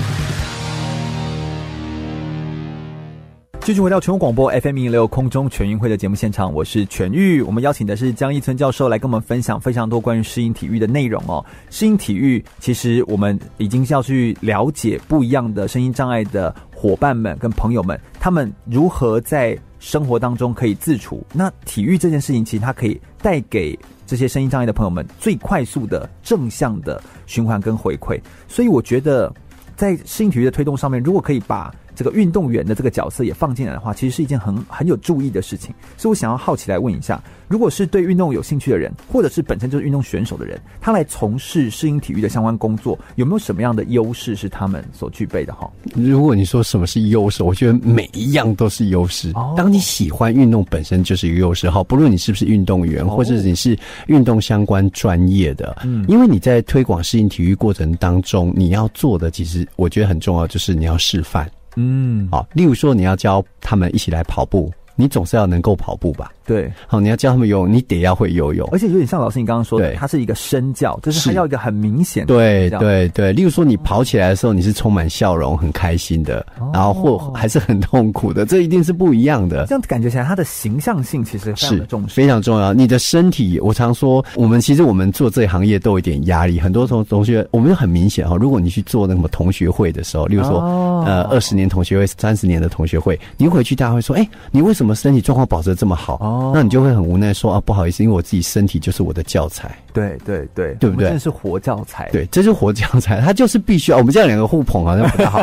[3.66, 7.42] 继续回到全国广播 FM 一零六空中全运会的节目现场，我是全玉。
[7.42, 11.44] 我们邀请的是江一村教授来跟我们分享非常多关于适应体育的内容哦。
[11.68, 21.26] 适应体育，其实我们已经是要去了解不一样的声音障碍的伙伴们跟朋友们，他们如何在生活当中可以自处。
[21.32, 28.16] 那体育这件事情，其实它可以带给这些声音障碍的朋友们最快速的正向的循环跟回馈。
[28.46, 29.34] 所以我觉得，
[29.74, 35.74] 在适应体育的推动上面，如果可以把这个运动员的这个角色也放进来的话，其实是一件很很有注意的事情。
[35.96, 45.54] 所以我想要好奇来问一下，如果是对运动有兴趣的人，或者是本身就是运动选手的人，他来从事适应体育的相关工作，有没有什么样的优势是他们所具备的？
[45.54, 49.32] 哈，如果你说什么是优势，我觉得每一样都是优势。
[49.34, 61.48] 哦，当你喜欢运动本身就是一个优势，哈，不论你是不是运动员，或者你是运动相关专业的，嗯，因为你在推广适应体育过程当中，你要做的其实我觉得很重要，就是你要示范。
[61.76, 66.32] 嗯，好，例如说你要教他们一起来跑步，你总是要能够跑步吧？
[66.46, 72.34] 对，好，你要教他们游泳，你得要会游泳，而且有点像老师你刚刚说的，它是一个身教，就是他要一个很明显的。
[72.34, 79.66] 对对对，例如说你跑起来的时候，你是充满笑容、很开心的，然后或还是很痛苦的，这一定是不一样的。
[79.66, 82.72] 这样感觉起来，它的形象性其实是重视，非常重要。
[82.72, 90.60] 你的身体，我常说，我们其实我们做这一行业都有一点压力，很多同同学，我们就很明显哈，如果你去做那什么同学会的时候，例如说
[91.04, 96.35] 呃二十年同学会、三十年的同学会，你回去大家会说，哎，你为什么身体状况保持的这么好？
[96.54, 99.76] 那你就会很无奈说啊，不好意思，因为我自己身体就是我的教材。
[99.96, 101.08] 对对对，对不对？
[101.08, 102.10] 这是活教材。
[102.12, 103.96] 对，这是活教材，它就是必须要。
[103.96, 105.42] 我们这样两个互捧好像不太好。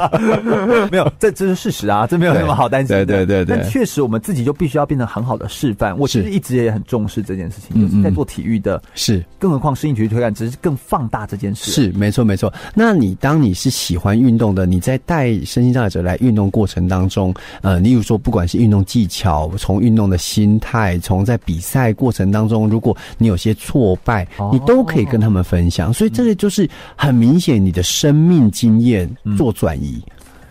[0.90, 3.04] 没有，这这是事实啊，这没有什么好担心的。
[3.04, 3.58] 对对对对。
[3.58, 5.96] 但确实，我们自己就必须要变成很好的示范。
[5.98, 8.82] 我其实一直也很重视这件事情，就是在做体育的。
[8.94, 11.70] 是，更何况适应体育推广，只是更放大这件事。
[11.70, 12.52] 是，没错没错。
[12.74, 25.92] 那你当你是喜欢运动的，你在带身心障碍者来运动过程当中，呃，例如说，不管是运动技巧，从运动的心态，从在比赛过程当中，如果你有些挫败，你都可以跟他们分享。
[25.92, 30.00] 所以这个就是很明显，你的生命经验做转移，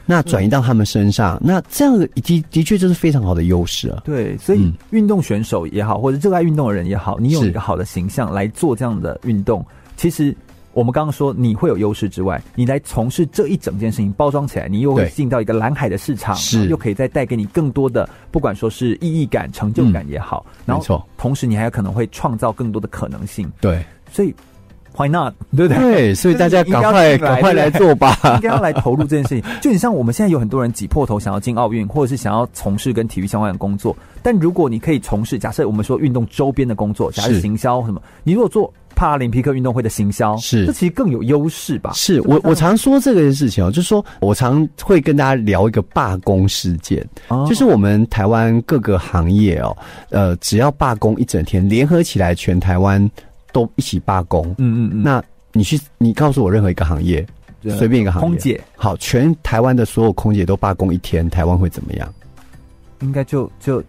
[0.05, 4.01] 那转移到他们身上，那这样的的的确就是非常好的优势啊。
[4.03, 10.36] 对，所以运动选手也好，或者热爱运动的人也好，你有一个好的形象来做这样的运动，其实。
[10.76, 23.50] 我们刚刚说你会有优势之外，你来从事这一整件事情包装起来，你又会进到一个蓝海的市场，是又可以再带给你更多的，不管说是意义感、成就感也好，然后同时你还有可能会创造更多的可能性。
[23.62, 24.36] 对，所以
[24.98, 25.34] why not？
[25.56, 25.78] 对不对？
[25.78, 29.44] 对，所以大家赶快 赶快来做吧，应该要来投入这件事情。
[29.62, 38.74] 就你像我们现在有很多人挤破头想要进奥运，或者是想要从事跟体育相关的工作，但如果你可以从事，假设我们说运动周边的工作，假设行销什么，你如果做。
[38.96, 41.91] 帕拉林匹克运动会的行销是，这其实更有优势吧？
[41.93, 49.78] 是我我常说这个事情哦，就是说我常会跟大家聊一个罢工事件，哦、就是我们台湾各个行业哦，
[50.10, 53.10] 呃，只要罢工一整天，联合起来，全台湾
[53.52, 54.48] 都一起罢工。
[54.58, 55.04] 嗯嗯嗯。
[55.04, 57.26] 那你去，你告诉我任何一个行业
[57.78, 58.62] 随便一个行业，空姐。
[58.76, 62.14] 好，全台湾的所有空姐都罢工一天，台湾会怎么样？
[63.02, 63.84] 应该就就。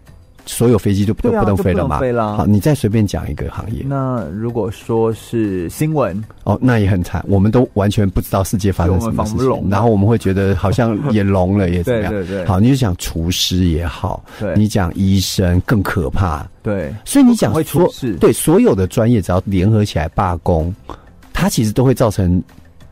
[0.47, 1.99] 所有飞机就都不能飞了嘛？
[1.99, 2.37] 飞了。
[2.37, 3.83] 好，你再随便讲一个行业。
[3.85, 7.23] 那如果说是新闻哦，那也很惨。
[7.27, 12.11] 我们都完全不知道世界发生什么事情，然后我们会觉得好像也聋了，也怎么样？
[12.11, 12.45] 对对对。
[12.45, 14.23] 好，你就讲厨师也好，
[14.55, 16.47] 你讲医生更可怕。
[16.63, 18.13] 对，所以你讲会出事。
[18.15, 20.73] 对，所有的专业只要联合起来罢工，
[21.33, 22.41] 它其实都会造成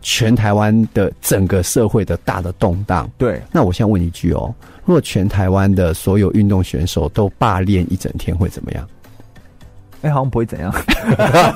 [0.08, 3.10] 全台湾的整个社会的大的动荡。
[3.18, 4.54] 对，那我现在问一句哦。
[4.86, 8.88] 如果全台湾的所有运动选手都罢练一整天，会怎么样？
[10.04, 10.72] 哎、欸，好像不会怎样，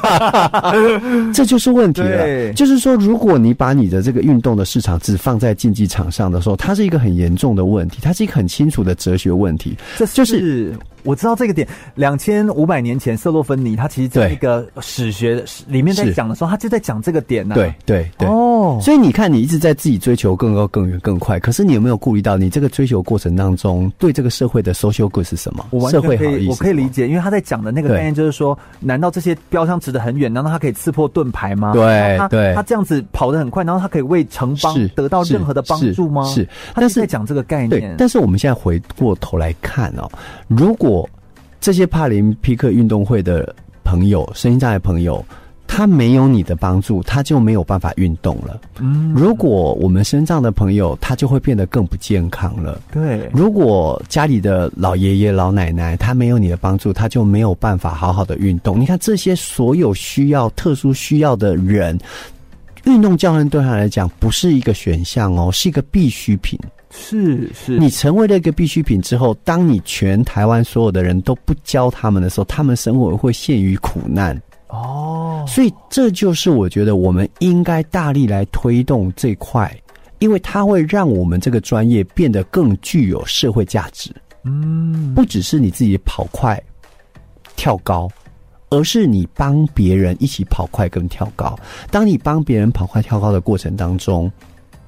[1.32, 2.52] 这就是问题了。
[2.54, 9.78] 就是说，如果你把你的这个运动的市场只放在竞技场上的时候，它是一个很严重的问题，它是一个很清楚的哲学问题。
[9.96, 10.74] 这就是。
[11.04, 17.56] 我知道这个点，两千五百年前，色洛芬尼他其实在一个史学里面在讲的时候，他就在讲这个点呢、啊。
[17.56, 18.28] 对对对。
[18.28, 25.66] 哦，所以你看，你一直在自己追求更高、更远、更快，可是你有没有顾虑到，你这个追求过程当中，对这个社会的 social good 是什么？
[25.72, 31.74] 我完全可以，社会好意，我可以理解，因为他在讲的那个概念就是说，难道这些标枪指得很远，难道他可以刺破盾牌吗？
[31.74, 36.24] 对对，他这样子跑得很快，然后他可以为城邦得到任何的帮助吗？
[36.26, 37.70] 是，是是他是在讲这个概念。
[37.70, 40.10] 对，但是我们现在回过头来看哦，
[40.48, 40.89] 如果
[41.60, 43.54] 这些帕林匹克运动会的
[43.84, 45.24] 朋友，身心障碍朋友，
[45.68, 48.60] 他没有你的帮助，他就没有办法运动了。
[48.80, 52.82] 嗯，如果我们身障的朋友，他就会变得更不健康了。
[52.92, 58.80] 对，如果家里的老爷爷老奶奶，他没有你的帮助，他就没有办法好好的运动。
[58.80, 62.00] 你看这些所有需要特殊需要的人，
[62.86, 66.58] 运动教练对他来讲不是一个选项哦，是一个必需品。
[66.92, 75.46] 是是，你成为了一个必需品之后，当你全台湾所有的人都不教他们的时候，他们生活会陷于苦难哦。
[75.48, 79.72] 所以这就是我觉得我们应该大力来推动这块，
[80.18, 84.12] 因为它会让我们这个专业变得更具有社会价值。
[84.44, 86.62] 嗯，不只是你自己跑快、
[87.56, 88.10] 跳高，
[88.70, 91.58] 而是你帮别人一起跑快跟跳高。
[91.92, 94.32] 当你帮别人跑快跳高的过程当中，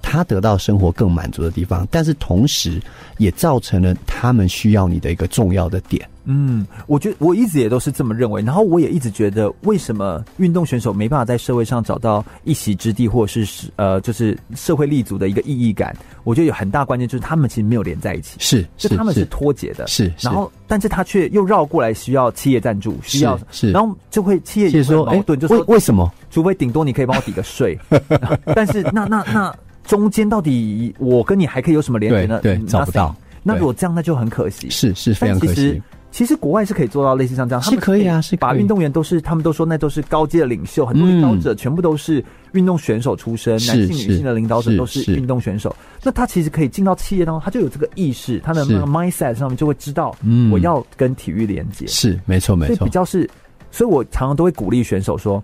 [0.02, 2.82] 他得到生活更满足的地方，但是同时
[3.18, 6.08] 也造成了他们需要你的一个重要的点。
[6.26, 15.97] 嗯，我觉得我一直也都是这么认为，然后我也一直觉得，为什么运动选手没办法在社会上找到一席之地，或者是呃，就是社会立足的一个意义感？
[16.24, 20.14] 我觉得有很大关键就是他们其实没有连在一起，是，是就他们是脱节的，是。
[20.20, 26.12] 然后，但是他却又绕过来需要企业赞助，需要是，是，然后就会企业也会矛盾，就说为什么？
[26.30, 27.76] 除非顶多你可以帮我抵个税，
[28.56, 29.34] 但是那那那。
[29.34, 29.56] 那
[29.91, 32.39] 中间到底我跟你还可以有什么连接呢？
[32.41, 33.13] 对，找不到。
[33.43, 34.69] 那如果这样，那就很可惜。
[34.69, 35.53] 是是非常可惜。
[35.53, 35.81] 其实，
[36.11, 42.23] 其实国外是可以做到类似像这样，是可以啊，是把运动员都是，他们都说那都是高阶的领袖，很多领导者全部都是
[42.53, 45.75] 运动选手出身，男性、女性的领导者都是运动选手。
[46.01, 50.15] 那他其实可以进到企业当中，他就有这个意识，他的那个 mindset 上面就会知道，
[50.53, 51.85] 我要跟体育连接。
[51.87, 52.75] 是没错没错。
[52.77, 53.29] 所以比较是，
[53.69, 55.43] 所以我常常都会鼓励选手说。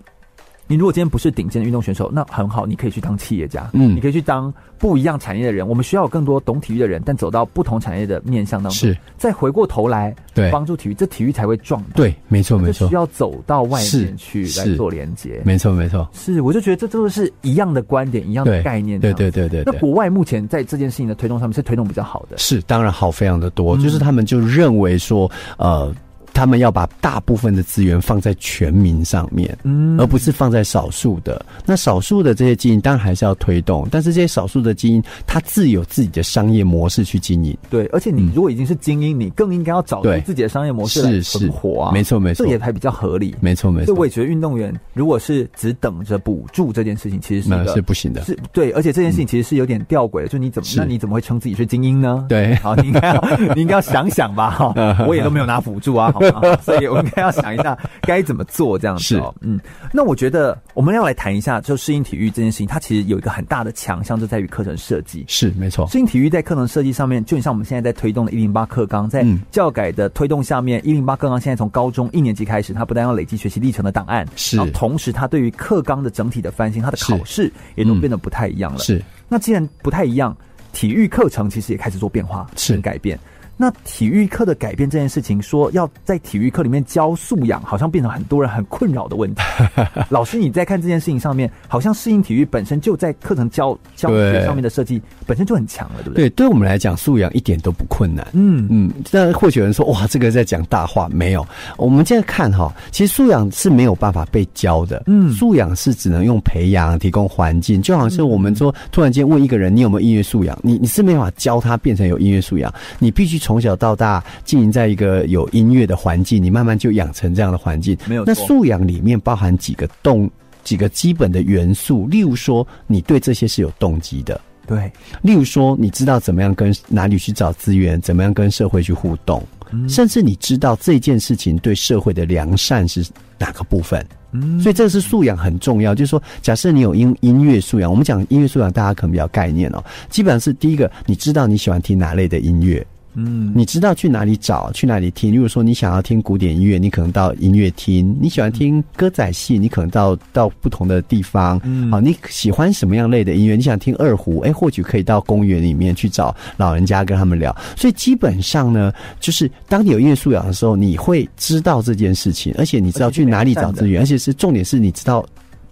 [0.68, 5.66] 你如果今天不是顶尖的运动选手，那很好，你可以去当企业家，嗯，你可以去当不一样产业的人。
[5.66, 11.94] 我们需要有更多懂体育的人，但走到不同产业的面向当中，是再回过头来，对，帮助体育，这体育才会壮大。
[11.94, 15.40] 对，没错没错，需要走到外面去来做连接。
[15.42, 19.00] 没错没错，是，我就觉得这都是一样的观点，一样的概念。
[19.00, 25.90] 对对对对，那国外目前在这件事情的推动上面是推动比较好的，是当然好非常的多，就是他们就认为说，呃。
[26.38, 31.44] 他们要把大部分的资源放在全民上面，嗯，而不是放在少数的。
[31.66, 37.58] 那少数的这些基因当然还是要推动，但是这些少数的基因，它自有自己的商业模式去经营。
[37.68, 41.92] 对，而且你如果已经是精英，嗯、你更应该要找出自己的商业模式来存活啊。
[41.92, 43.34] 没错没错，这也还比较合理。
[43.40, 43.86] 没错没错。
[43.86, 48.22] 所以我也觉得运动员如果是只等着补助这件事情，其实是不行的。
[48.22, 52.24] 是对，而且这件事情其实是有点吊诡的，就你怎么那你怎么会称自己是精英呢？
[52.28, 53.24] 对，好，你应该要
[53.56, 54.72] 你应该要想想吧，哈，
[55.08, 56.56] 我也都没有拿辅助啊，好 吗？
[56.58, 56.98] 所以我。
[57.08, 59.58] 应该要想一下该怎么做这样子哦，嗯，
[59.92, 65.24] 那我觉得我们要来谈一下，就适应体育这件事情，它其实有一个很大的强项，就在于课程设计。
[65.28, 78.80] 是没错，适应体育在课程设计上面，就像我们现在在推动的“一零八课纲”，在教改的推动下面，“一零八课纲”现在从高中一年级开始，它不但要累积学习历程的档案，是，然后同时它对于课纲的整体的翻新，它的考试也都变得不太一样了。
[78.80, 80.36] 是，那既然不太一样，
[80.72, 83.18] 体育课程其实也开始做变化，是改变。
[83.60, 89.42] 那体育课的改变这件事情，说要在体育课里面教素养，好像变成很多人很困扰的问题。
[90.08, 96.28] 老师，你在看这件事情上面，好像适应体育本身就在课程教教学上面的设计本身就很强了，对不对？
[96.28, 98.24] 对，对我们来讲，素养一点都不困难。
[98.32, 101.08] 嗯嗯，但或许有人说，哇，这个在讲大话。
[101.08, 101.44] 没有，
[101.76, 105.02] 我们现在看哈，其实素养是没有办法被教的。
[105.06, 110.56] 嗯，素养是只能用培养、提供环境，就好像是我们说，突然间问一个人，你有没有音乐素养？
[110.62, 113.36] 你你是没办法教他变成有音乐素养，你必须。
[113.48, 117.96] 从小到大经营在一个有音乐的环境，你慢慢就养成这样的环境。
[118.06, 118.22] 没有。
[118.26, 120.30] 那素养里面包含几个动
[120.62, 124.38] 几个基本的元素，例如说，你对这些是有动机的。
[124.66, 124.92] 对。
[125.22, 133.02] 例如说，你知道怎么样跟哪里去找资源，怎么样跟社会去互动，嗯、甚至你知道这件事情对社会的良善是
[133.38, 134.06] 哪个部分。
[134.32, 134.60] 嗯。
[134.60, 135.94] 所以这个是素养很重要。
[135.94, 139.82] 就是说，假设你有音音乐素养，我们讲音乐素养，大家可能比较概念哦。
[140.10, 142.86] 基本上是第一个，你知道你喜欢听哪类的音乐。
[143.18, 145.34] 嗯，你知道去哪里找，去哪里听？
[145.34, 151.60] 如果说你想要听古典音乐，你可能到音乐厅；你喜欢听歌仔戏，你可能到到不同的地方。
[151.64, 153.56] 嗯，好，你喜欢什么样类的音乐？
[153.56, 157.54] 你想听二胡，哎，或许可以到公园里面去找老人家跟他们聊。
[157.76, 165.26] 所以基本上呢，就是当你有音乐素养的时候，你会知道这件事情，而且你知道去哪里找资源，而且是重点是你知道。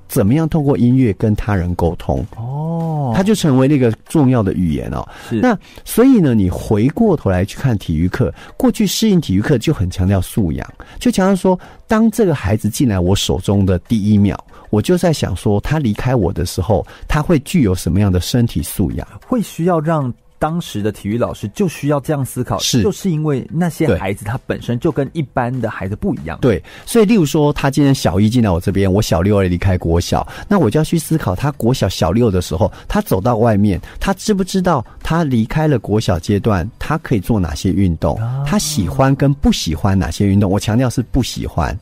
[0.09, 2.25] 怎么样通过音乐跟他人沟通？
[2.37, 5.07] 哦，它就成为那个重要的语言哦。
[5.29, 5.41] 是。
[5.41, 10.67] 那所以呢，你回过头来去看体育课，过去适应体育课就很强调素养，
[10.99, 14.39] 就强调说，当这个孩子进来我手中的第一秒，
[14.71, 19.07] 我就在想说，他离开我的时候，他会具有什么样的身体素养？
[19.27, 20.13] 会需要让。
[20.39, 26.39] 当时的体育老师就需要这样思考，是就是因为那些孩子他本身就跟一般的孩子不一样。
[26.41, 38.21] 对，所以例如说，他今天小一进来我这边，我小六要离开国小，那我就要去思考，他国小小六的时候，他走到外面，他知不知道他离开了国小阶段，他可以做哪些运动？
[38.47, 40.51] 他喜欢跟不喜欢哪些运动？
[40.51, 41.77] 我强调是不喜欢。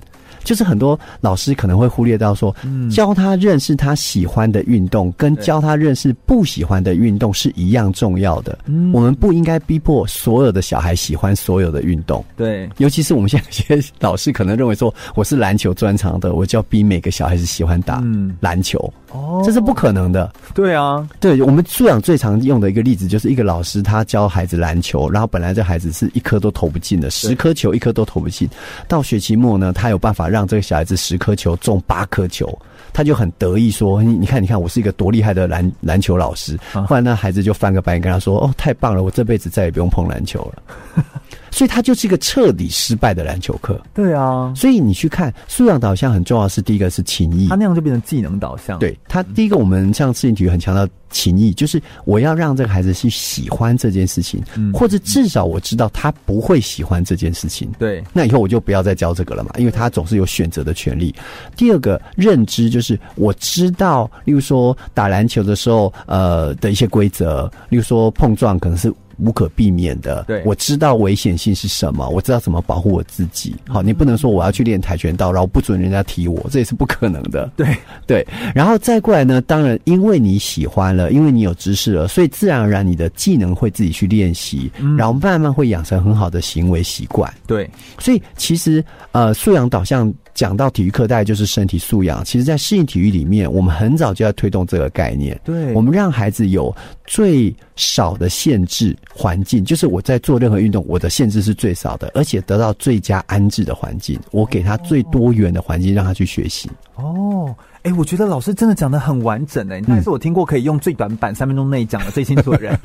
[0.45, 2.55] 就是很多老师可能会忽略到说，
[2.91, 8.59] 教他认识他喜欢的运动，跟教他认识不喜欢的运动是一样重要的。
[8.67, 12.25] 嗯，我们不应该逼迫所有的小孩喜欢所有的运动。
[12.37, 18.03] 对，尤其是我们现在有些老师可能认为说，我是篮球专长的，我就要逼每个小孩子喜欢打
[18.41, 18.93] 篮球。
[19.15, 20.31] 哦，这是不可能的。
[20.53, 28.47] 对啊，对我们素养最常用的一个例子，就是一个老师他教孩子篮球，然后本来这孩子是一颗都投不进的，十颗球一颗都投不进，
[28.87, 30.25] 到学期末呢，他有办法。
[30.35, 32.59] 让这个小孩子十颗球中八颗球，
[32.93, 36.59] 他就很得意说：“你你看，你看，我是一个多厉害的篮篮球老师。”
[36.89, 41.05] 后来那孩子就翻个白眼跟他说：“哦，太棒了，我这辈子再也不用碰篮球了。
[41.55, 43.81] ”所以他就是一个彻底失败的篮球课。
[43.95, 48.77] 对啊，所以你去看素养导向很重要，是第一个是情谊，他那样就变成技能导向。
[48.81, 57.71] 对他第一个，我们像适应体育很强调情谊，就是我要让这个孩子去喜欢这件事情，嗯，或者至少我知道他不会喜欢这件事情。
[57.79, 61.15] 对，那以后我就不要再教这个了嘛，因为他总是有选择的权利。
[61.55, 68.93] 第二个认知就是我知道，例如说打篮球的时候，呃的一些规则，例如说碰撞可能是。
[69.19, 73.55] 无可避免的，对，我知道危险性是什么，我知道怎么保护我自己。
[73.69, 77.51] 好，你不能说我要去练跆拳道，然后不准人家踢我，这也是不可能的。
[77.57, 87.33] 对对，然后再过来呢，当然因为你喜欢了，因为你有知识了，所以自然而然你的技能会自己去练习，嗯，然后慢慢会养成很好的行为习惯。
[87.47, 90.13] 对，所以其实呃，素养导向。
[90.35, 92.25] 讲到体育课，大概就是身体素养。
[92.25, 95.41] 其实，在适应体育里面，我们很早就要推动这个概念。
[95.45, 96.75] 对，我们让孩子有
[97.07, 104.19] 最少的限制环境，就是我在做任何运动，我的限制是最少的，而且得到最佳安置的环境。
[104.31, 106.71] 我给他最多元的环境，让他去学习。
[106.97, 107.55] 哦。
[107.83, 112.79] 哎、欸，我觉得老师真的讲的很完整哎，他是我听过可以用最短版三分钟内讲的最清楚的人，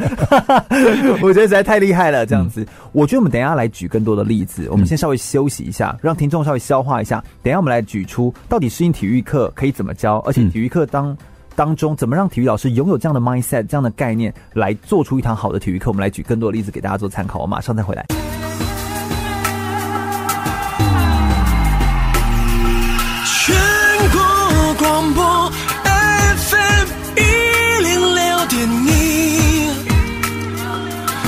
[1.24, 2.26] 我觉得实在太厉害了。
[2.26, 7.24] 这样子，我觉得我们等一下来举更多的例子，我们先稍微休息一下，让听众稍微消化一下。
[7.42, 11.18] 等一下我们来举出到底适应体育课可以怎么教，而且体育课当
[11.60, 15.92] 当中怎么让体育老师拥有这样的 mindset 这样的概念，来做出一堂好的体育课。
[15.92, 17.40] 我们来举更多的例子给大家做参考。
[17.40, 18.06] 我马上再回来。
[24.78, 25.52] 广播
[25.84, 26.88] FM
[27.18, 27.22] 一
[27.84, 29.68] 零六点一，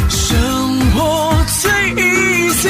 [0.07, 0.39] 生
[0.91, 1.69] 活最
[2.01, 2.69] easy。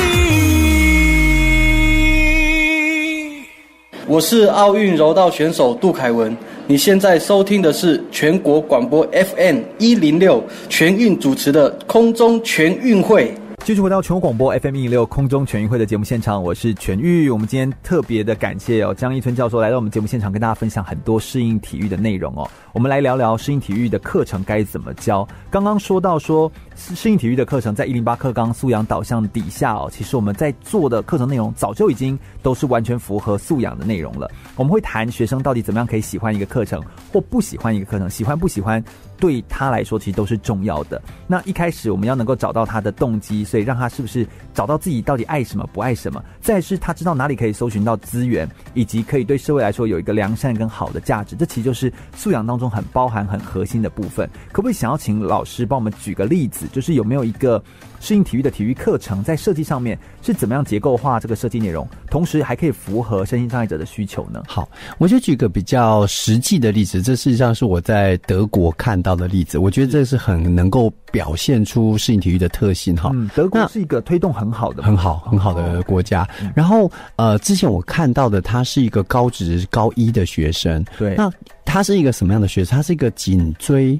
[4.07, 6.35] 我是奥运柔道选手杜凯文，
[6.67, 13.33] 你现在收听的是全国广播 FM 一零六全运主持的空中全运会。
[13.63, 17.29] 继续回到全国广播 FM 一零六空中全运会的节目现场，我是全玉。
[17.29, 22.49] 我们今天特别的感谢哦，江一村教授来到我们节目现场，跟大家分享很多适应体育的内容哦。
[22.73, 25.25] 我们来聊聊适应体育的课程该怎么教。
[25.51, 34.29] 刚刚说到说适应体育的课程在一零八课纲素养导向底下哦，其实我们在做的课程内容早就已经都是完全符合素养的内容了。
[34.55, 36.81] 我们会谈学生到底怎么样可以喜欢一个课程
[37.13, 38.83] 或不喜欢一个课程，喜欢不喜欢
[39.21, 40.99] 对他来说其实都是重要的。
[41.27, 43.45] 那一开始我们要能够找到他的动机。
[43.51, 46.23] 所以让他是不是找到自己到底爱什么不爱什么？
[46.39, 51.35] 再是他知道哪里可以搜寻到资源，以及可以对社会来说有一个良善跟好的价值。
[51.35, 54.29] 这其实就是素养当中很包含很核心的部分。
[54.51, 56.65] 可不可以想要请老师帮我们举个例子？
[56.71, 57.61] 就是有没有一个
[57.99, 64.43] 适应体育的体育课程在设计上面是怎么样结构化这个设计内容，同时还可以符合身心障碍者的需求呢？
[64.47, 67.01] 好，我就举个比较实际的例子。
[67.01, 69.57] 这事实上是我在德国看到的例子。
[69.57, 73.09] 我觉得这是很能够表现出适应体育的特性哈。
[73.13, 76.23] 嗯，德国是一个推动很好的、很好、很好的国家。
[76.23, 81.31] 哦、然后呃，之前我看到的他是一个高职高一的学生，对，那
[81.63, 82.75] 他是一个什么样的学生？
[82.75, 83.97] 他是一个颈椎。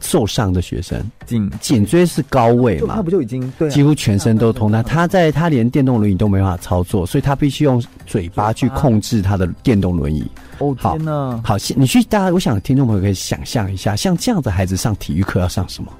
[0.00, 2.94] 受伤的学生，颈颈椎是高位嘛？
[2.96, 4.82] 他不就已经对、啊，几乎全身都通他。
[4.82, 10.24] 他在他连电动轮椅都没办法操作，所以他必须用嘴巴去控制他的电动轮椅。
[10.58, 11.40] 哦天哪！
[11.44, 15.92] 好，你去大家，我想听众朋友可以想象一下，像这样的孩子上体育课要上什么？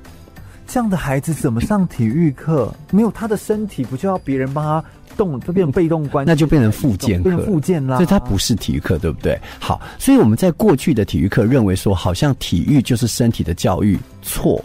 [0.67, 2.73] 这样的孩子怎么上体育课？
[2.93, 4.85] 没有他的身体，不就要别人帮他？
[5.17, 7.97] 动就变成被动关系，那就变成附件课，变成复健啦。
[7.97, 9.39] 所以它不是体育课，对不对？
[9.59, 14.65] 好，所以我们在过去的体育课认为说，好像体育就是身体的教育，错。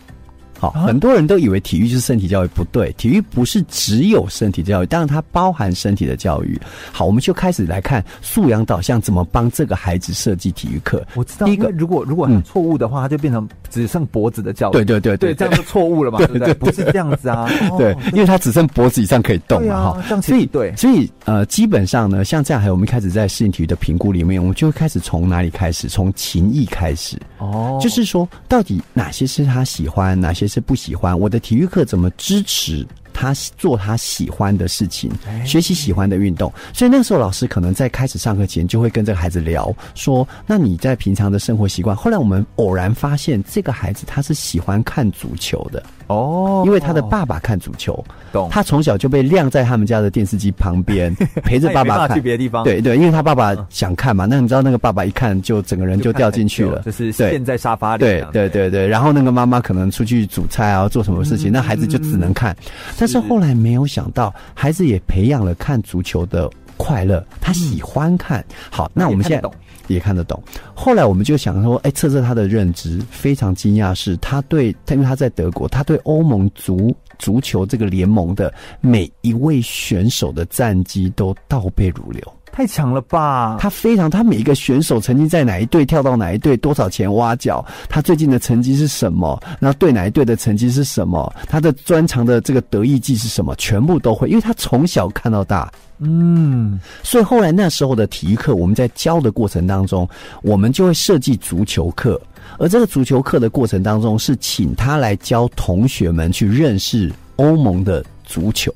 [0.60, 6.60] 好，很多人都以为体育就是身体教育，不对，体育不是只有身体教育，当然它包含身体的教育。
[6.92, 11.06] 好，我们就开始来看素养导向怎么帮这个孩子设计体育课。
[11.14, 14.74] 我知道，第一个，如果如果很错误的话，它就变成只剩脖子的教育。
[14.74, 16.20] 对对对对，这样就错误了嘛？
[16.20, 16.54] 对不对？
[16.54, 17.50] 不是这样子啊。
[17.78, 19.92] 对，因为它只剩脖子以上可以动嘛。
[19.92, 25.90] 哈，这样所以对，所以呃，基本上呢，像这样，还有我们开始在适应体育的评估里面，我们就会开始从哪里开始？
[25.90, 27.18] 从情谊开始。
[27.38, 31.18] 哦，就是说，到底哪些是他喜欢，哪些是不喜欢？
[31.18, 35.10] 我的体育课怎么支持他做他喜欢的事情，
[35.46, 36.52] 学习喜欢的运动？
[36.74, 45.82] 所以那个时候，老师可能在开始上课前就会跟这个孩子聊说：“那你在平常的生活习惯？”后来我们偶然发现，这个孩子他是喜欢看足球的。
[46.08, 48.48] 哦，因为他的爸爸看足球，懂。
[48.52, 52.16] 他从小就被晾在他们家的电视机旁边， 陪着爸爸看。
[52.16, 52.64] 去别的地方。
[52.64, 54.26] 对对，因为他爸爸想看嘛。
[54.26, 58.02] 那你知道那个爸爸一看就整个人就掉进去了，就，是陷在沙发里。
[58.02, 62.56] 对对对对，然后那个妈妈可能出去煮菜啊，做什么事情，那孩子就只能看。
[62.98, 68.44] 但是后来没有想到，孩子也培养了看足球的快乐，他喜欢看。
[68.70, 69.50] 好，那我们现在。
[69.88, 70.42] 也看得懂。
[70.74, 73.02] 后来我们就想说，哎，测测他的认知。
[73.10, 82.22] 非常惊讶是，他对他，因为他在德国，他对欧盟足足球这个联盟的每一位选手的战绩都倒背如流。
[82.56, 83.58] 太强了吧！
[83.60, 95.70] 他非常，他每一个选手曾经在哪一队跳到哪一队，多少钱挖角，他最近的成绩是什么，然后对哪一队的成绩是什么，他的专长的这个得意技是什么，全部都会，因为他从小看到大。
[96.00, 100.08] 嗯，所以后来那时候的体育课，我们在教的过程当中，
[100.42, 102.22] 我们就会设计足球课，
[102.58, 108.74] 而这个足球课的过程当中，是请他来教同学们去认识欧盟的足球。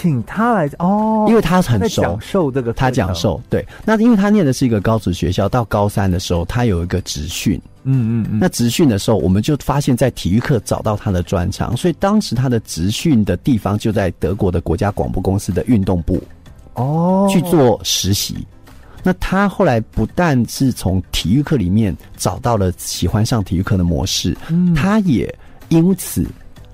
[0.00, 3.66] 请他来哦，因为他很熟，讲授这个，他讲授对。
[3.84, 8.38] 那因为他念的是一个高职学校，到高三的时候，他有一个职训，嗯嗯嗯。
[8.40, 16.22] 那职训的时候，我们就发现，在体育课找到他的专长，所以当时他的职训的地方就在德国的国家广播公司的运动部
[16.74, 18.46] 哦去做实习。
[19.02, 25.34] 那他后来不但是从体育课里面找到了喜欢上体育课的模式，嗯，他也
[25.70, 26.24] 因此。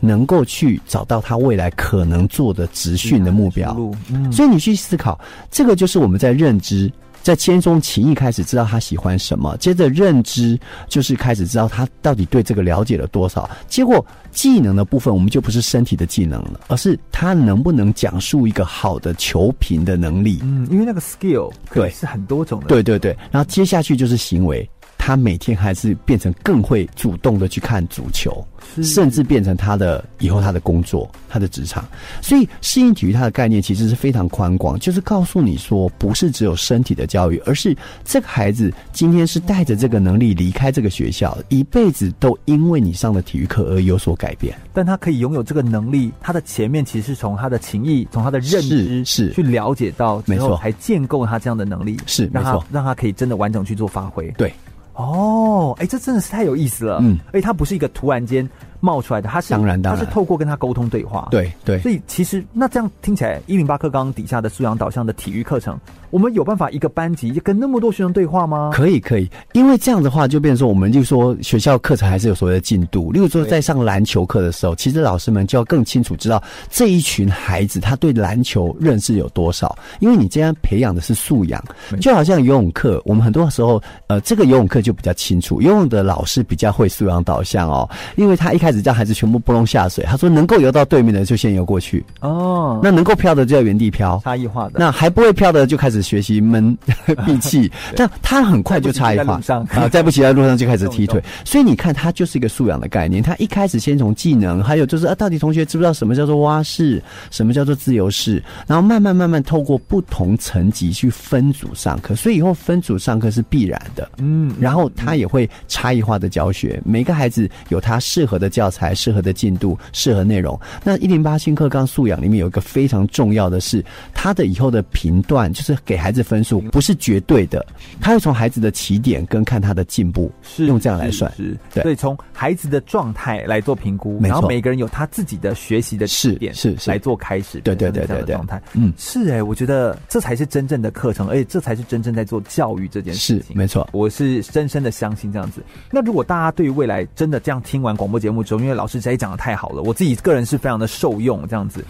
[0.05, 3.75] 能够去找到他未来可能做的职训的目标，
[4.11, 5.19] 嗯，所以你去思考，
[5.51, 6.93] 这个就是我们在认知，
[7.23, 13.49] 在先从情意开始知道他喜欢什么，接着认知就是开始知道他到底对这个了解了多少。
[13.67, 20.41] 结果技能的部分，我们就不是身体的技能了，而是他能不能讲述一个好的球评的能力。
[20.43, 23.17] 嗯，因为那个 skill 对是很多种的，对对对。
[23.31, 24.69] 然后接下去就是行为。
[24.97, 28.45] 他每天还是变成更会主动的去看足球，
[28.83, 31.85] 甚至变成他的以后他的工作、他的职场。
[32.23, 44.57] 所以适应体育它的概念其实是非常宽广，就是告诉你说，不是只有身体的教育，而是这个孩子今天是带着这个能力离开这个学校，一辈子都因为你上的体育课而有所改变。
[44.73, 54.29] 但他可以拥有这个能力，他的前面其实是从他的情谊、从他的认知是去了解到，没错，还建构他这样的能力，是没错，让他可以真的完整去做发挥。
[54.39, 54.53] 对。
[54.95, 56.99] 哦，哎，这真的是太有意思了。
[57.03, 58.49] 嗯，而且它不是一个突然间
[58.81, 65.79] 冒出来的，他是当然当然，他是透过跟他沟通对话，对对，所以其实那这样听起来，一零八课纲底下的素养导向的体育课程。
[66.15, 68.71] 我们有办法一个班级跟那么多学生对话吗？
[68.73, 73.11] 可以，可以，因为这样的话就变成说，我们就说学校课程还是有所谓的进度。
[73.11, 76.41] 例如说，在上篮球课的时候，其实老师们就要更清楚知道
[76.71, 79.77] 这一群孩子他对篮球认识有多少。
[79.99, 81.61] 因为你这样培养的是素养，
[82.01, 96.04] 就好像游泳课，我们很多时候，呃，这个游泳课就比较清楚，游泳的老师比较会素养导向哦，因为他一开始叫孩子全部扑通下水，他说能够游到对面的就先游过去哦，那能够漂的就要原地漂，差异化的，那还不会漂的就开始。
[96.05, 96.77] 学习闷
[97.27, 99.41] 闭气，但他很快就差异化
[99.71, 103.23] 啊，在不起在路上就开始踢腿，所以你看，他就是一个素养的概念。
[103.23, 114.09] 他一开始先从技能，还有就是啊，到底同学知不知道什么叫做蛙式，什么叫做自由式，然后慢慢慢慢透过不同层级去分组上课，所以以后分组上课是必然的。
[114.19, 120.59] 嗯，然后他也会差异化的教学，每个孩子有他适合的教材、适合的进度、适合内容。
[120.85, 125.94] 那一零八新课纲素养里面有一个非常重要的是，他的以后的评断就是给。
[125.95, 127.65] 给孩子分数不是绝对的，
[128.01, 136.91] 他会从孩子的起点跟看他的进步，是用这样来算，是，是对，所以从孩子的状态来做评估，然后每个人有他自己的学习的起点，是是。
[136.91, 139.31] 来做开始，对对对对对，状态，嗯，是。
[139.31, 145.63] 哎、欸，我觉得这才是真正的课程，而且这才是真正在做教育这件事情，是没错，我是深深的相信这样子。
[145.93, 151.85] 那如果大家对于未来真的这样听完广播节目之后，因为老师实在讲的太好了，我自己个人是非常的受用，这样子。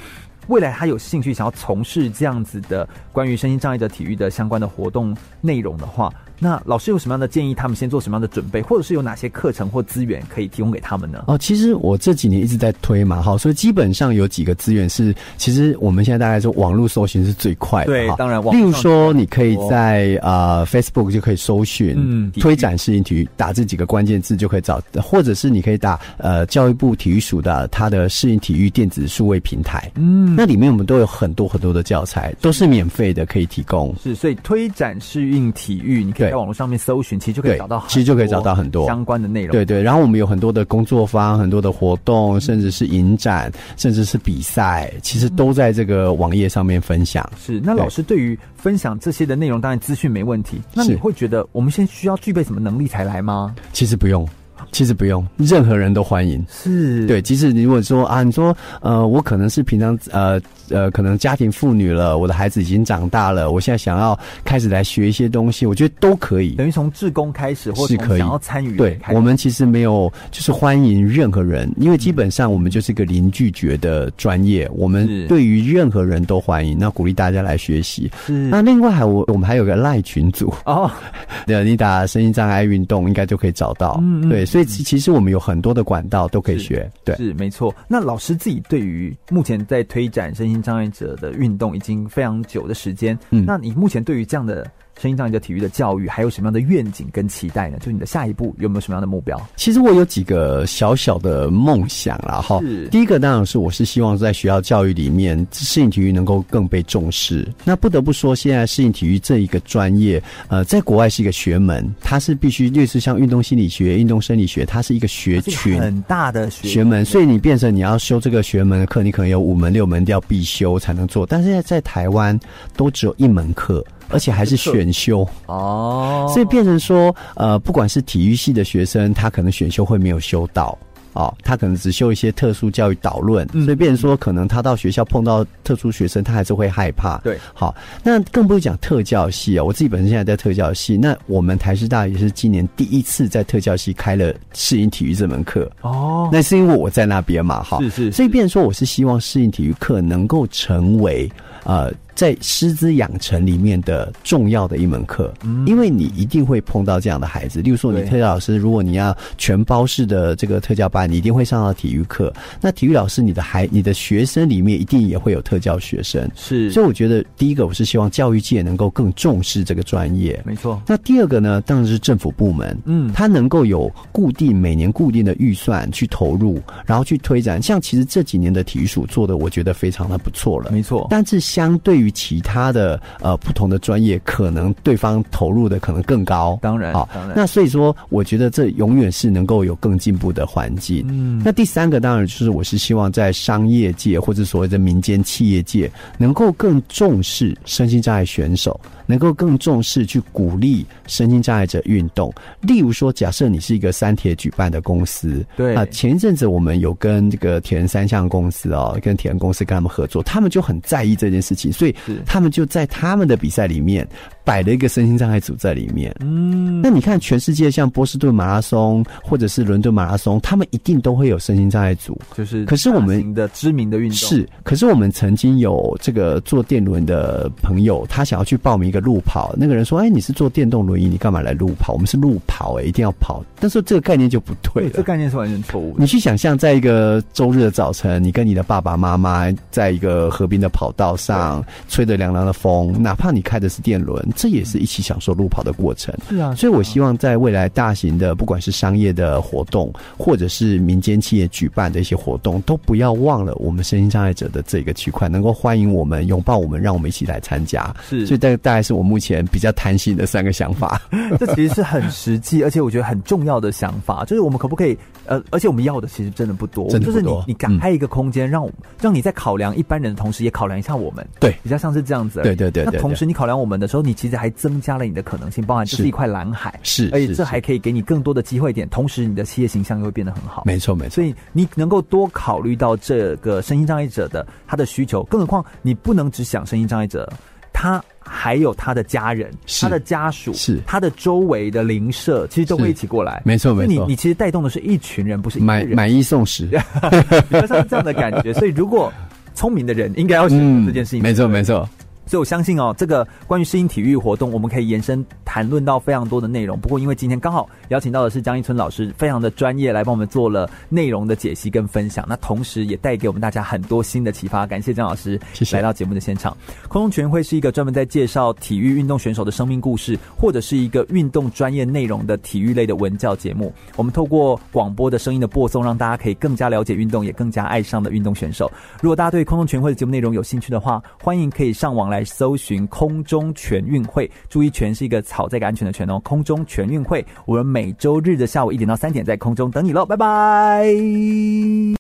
[0.49, 6.13] 未来他有兴趣想要从事这样子的关于身心障碍者体育的相关的活动内容的话。
[6.39, 7.55] 那老师有什么样的建议？
[7.55, 11.25] 他们先做什么样的准备，或者是有哪些课程或资源可以提供给他们呢？
[11.29, 33.95] 哦，其实我这几年一直在推嘛，哈，所以基本上有几个资源是，其实我们现在大概是网络搜寻是最快的，对，当然，例如说你可以在呃 Facebook 就可以搜寻，嗯，推展适应体育，打这几个关键字就可以找，或者是你可以打呃教育部体育署的它的适应体育电子数位平台，嗯，那里面我们都有很多很多的教材，都是免费的，可以提供。
[34.03, 36.24] 是，所以推展适应体育，你可以。
[36.31, 39.53] 在网络上面搜寻，其实就可以找到，其实就可以找到很多相关的内容。
[39.53, 47.29] 对对，然后我们有很多的工作坊，很多的活动，甚至是影展，甚至是比赛，其实都在这个网页上面分享。
[47.39, 50.61] 是，那老师对于分享这些的内容，当然资讯没问题。
[50.73, 53.55] 那你会觉得我们现在需要具备什么能力才来吗？
[53.73, 54.27] 其实不用。
[54.73, 56.43] 其实不用，任何人都欢迎。
[56.49, 66.51] 是对，即使你如果说啊，你说呃，我可能是平常呃呃，可能家庭妇女了，我的孩子已经长大了，我现在想要开始来学一些东西，我觉得都可以。
[66.57, 68.77] 等于从志工开始，或是想要参与。
[68.77, 78.11] 对，我们其实没有，就是欢迎任何人，因为基本上我们就是一个零拒绝的专业，我们对于任何人都欢迎，那鼓励大家来学习。
[78.27, 78.33] 是。
[78.33, 80.91] 那另外还我我们还有个赖群组哦，
[81.47, 83.99] 对，你打声音障碍运动应该就可以找到。
[84.03, 84.65] 嗯，对，所以。
[84.65, 87.73] 其实我们有很多的管道都可以学，对，是没错。
[87.87, 94.71] 那老师自己对于目前在推展身心障碍者的运动已经非常久的时间，嗯，那你目前对于这样的。
[95.01, 97.79] 身心障碍者体育的教育还有什么样的愿景跟期待呢？
[97.81, 99.41] 就你的下一步有没有什么样的目标？
[99.57, 102.61] 其实我有几个小小的梦想啦，哈。
[102.91, 107.47] 第一个当然是我是希望在学校教育里面，适应体育能够更被重视。
[107.65, 121.27] 那不得不说，现在适应体育这一个专业，呃，在国外是一个学门，它是必须类似像运动心理学、运动生理学，它是一个学群很大的学学门，所以你变成你要修这个学门的课，你可能有五门六门要必修才能做。
[121.27, 122.39] 但是现在在台湾
[122.77, 123.85] 都只有一门课。
[124.15, 130.77] 而且还是选修哦，所以变成说，呃，不管是体育系的学生，他可能选修会没有修到。
[131.15, 137.19] 哦，他可能只修一些特殊教育导论，所以变成说，可能他到学校碰到特殊学生，他还是会害怕。
[137.19, 137.73] 对，好，
[138.03, 139.63] 那更不是讲特教系啊。
[139.63, 145.71] 我自己本身现在在特教系，那我们台师大也是今年第一次在特教系开了适应体育这门课。
[145.83, 151.31] 哦，那是因为我在那边嘛，哈，是是，所以变成说，我是希望适应体育课能够成为
[151.63, 151.93] 呃。
[152.15, 155.33] 在师资养成里面的重要的一门课，
[155.67, 157.61] 因为你一定会碰到这样的孩子。
[157.61, 162.33] 例如说，你特教老师，如果你要全包式的这个特教班，你一定会上到体育课。
[162.61, 166.31] 那体育老师，你的孩、你的学生里面一定也会有特教学生。
[166.35, 170.41] 是，所以我觉得第一个，我是希望教育界能够更重视这个专业。
[170.45, 170.81] 没错。
[170.87, 177.61] 那第二个呢，当然是政府部门，嗯，它能够有固定每年固定的预算去投入，然后去推展。
[177.61, 180.71] 像其实这几年的体育署做的，我觉得非常的不错了。
[180.71, 181.07] 没错。
[181.11, 186.59] 但是相对于其他的呃不同的专业，可能对方投入的可能更高。
[186.63, 187.33] 当然，好，当然。
[187.37, 191.05] 那所以说，我觉得这永远是能够有更进步的环境。
[191.09, 198.79] 嗯，那第三个当然就是，我是希望在商业界或者所谓的民间企业界，能够更重视身心障碍选手。
[199.07, 205.75] 能够更重视去鼓励身心障碍者运动，例如说，假设你是一个三铁举办的公司，对。
[205.75, 211.95] 啊，前一阵子我们有跟这个铁人三项公司哦，跟铁人公司跟他们合作，他们就很在意这件事情，所以
[212.25, 214.07] 他们就在他们的比赛里面
[214.45, 216.15] 摆了一个身心障碍组在里面。
[216.21, 228.95] 嗯，那你看全世界像波士顿马拉松或者是伦敦马拉松，他们一定都会有身心障碍组，就是可是我们的知名的运动是，可是我们曾经有这个坐电轮的朋友，他想要去报名一。
[228.95, 231.95] 个路跑，那个人说：“哎，你是坐电动轮椅，你干嘛来路跑？
[231.95, 233.45] 我们是路跑，哎，一定要跑。
[233.59, 235.97] 但是这个概念就不对了，这概念是完全错误的。
[235.99, 246.15] 你去想象，在一个周日的早晨，你跟你的爸爸妈妈在一个河边的跑道上，吹着凉凉的风，哪怕你开的是电轮，这也是一起享受路跑的过程。
[246.29, 257.93] 是啊，所以我希望在未来大型的，不管是商业的活动，或者是民间企业举办的一些活动，都不要忘了我们身心障碍者的这个区块，能够欢迎我们，拥抱我们，让我们一起来参加。
[258.09, 258.85] 是，所以大大概。
[258.85, 261.01] 是我目前比较贪心的三个想法，
[261.41, 264.95] 这其实是很实际，而且我觉得很重要的想法，就是我们可不可以
[265.25, 268.71] 呃，而且我们要的其实真的不多，真的不多，就是你你敢开一个空间，嗯、让
[269.01, 272.93] 让你在考量一般人的同时，也考量一下我们，对，比较像是这样子，对对对，对。
[272.93, 281.17] 那同时你考量我们的时候，你其实还增加了你的可能性，包含这是一块蓝海，是，而且这还可以给你更多的机会点，同时你的企业形象又会变得很好，没错没错。
[281.17, 287.31] 所以你能够多考虑到这个身心障碍者的他的需求，更何况你不能只想身心障碍者。
[287.71, 289.53] 他还有他的家人，
[289.83, 293.43] 他的家属，是他的周围的邻舍，其实都会一起过来。
[293.45, 293.93] 没错，没错。
[293.93, 296.65] 你你其实带动的是一群人，不是买买一送十，
[297.51, 298.55] 比较像这样的感觉。
[298.55, 299.13] 所以，如果
[299.55, 301.23] 聪明的人应该要选择这件事情。
[301.23, 301.87] 没错，没错。
[302.27, 306.79] 所以我相信哦，这个关于适应体育活动，我们可以延伸谈论到非常多的内容。
[306.79, 312.25] 不过，因为今天刚好邀请到的是江一春老师，非常的专业，来帮我们做了内容的解析跟分享。
[312.29, 314.67] 那同时也带给我们大家很多新的启发。
[314.67, 316.57] 感谢江老师，谢谢来到节目的现场。
[316.89, 323.73] 空中全运会是一个专门在介绍体育运动选手的生命故事，或者是一个运动专业内容的体育类的文教节目。
[323.97, 328.71] 我们透过广播的声音的播送，让大家可以更加了解运动，也更加爱上的运动选手。
[329.03, 332.87] 如果大家对空中全运会的节目内容有兴趣的话，欢迎可以上网来来搜寻。
[332.87, 336.21] 空中全运会，注意“全”是一个草这个安全的“全”哦。
[336.21, 341.95] 空中全运会，我们每周日的下午一点到三点在空中等你喽，拜拜。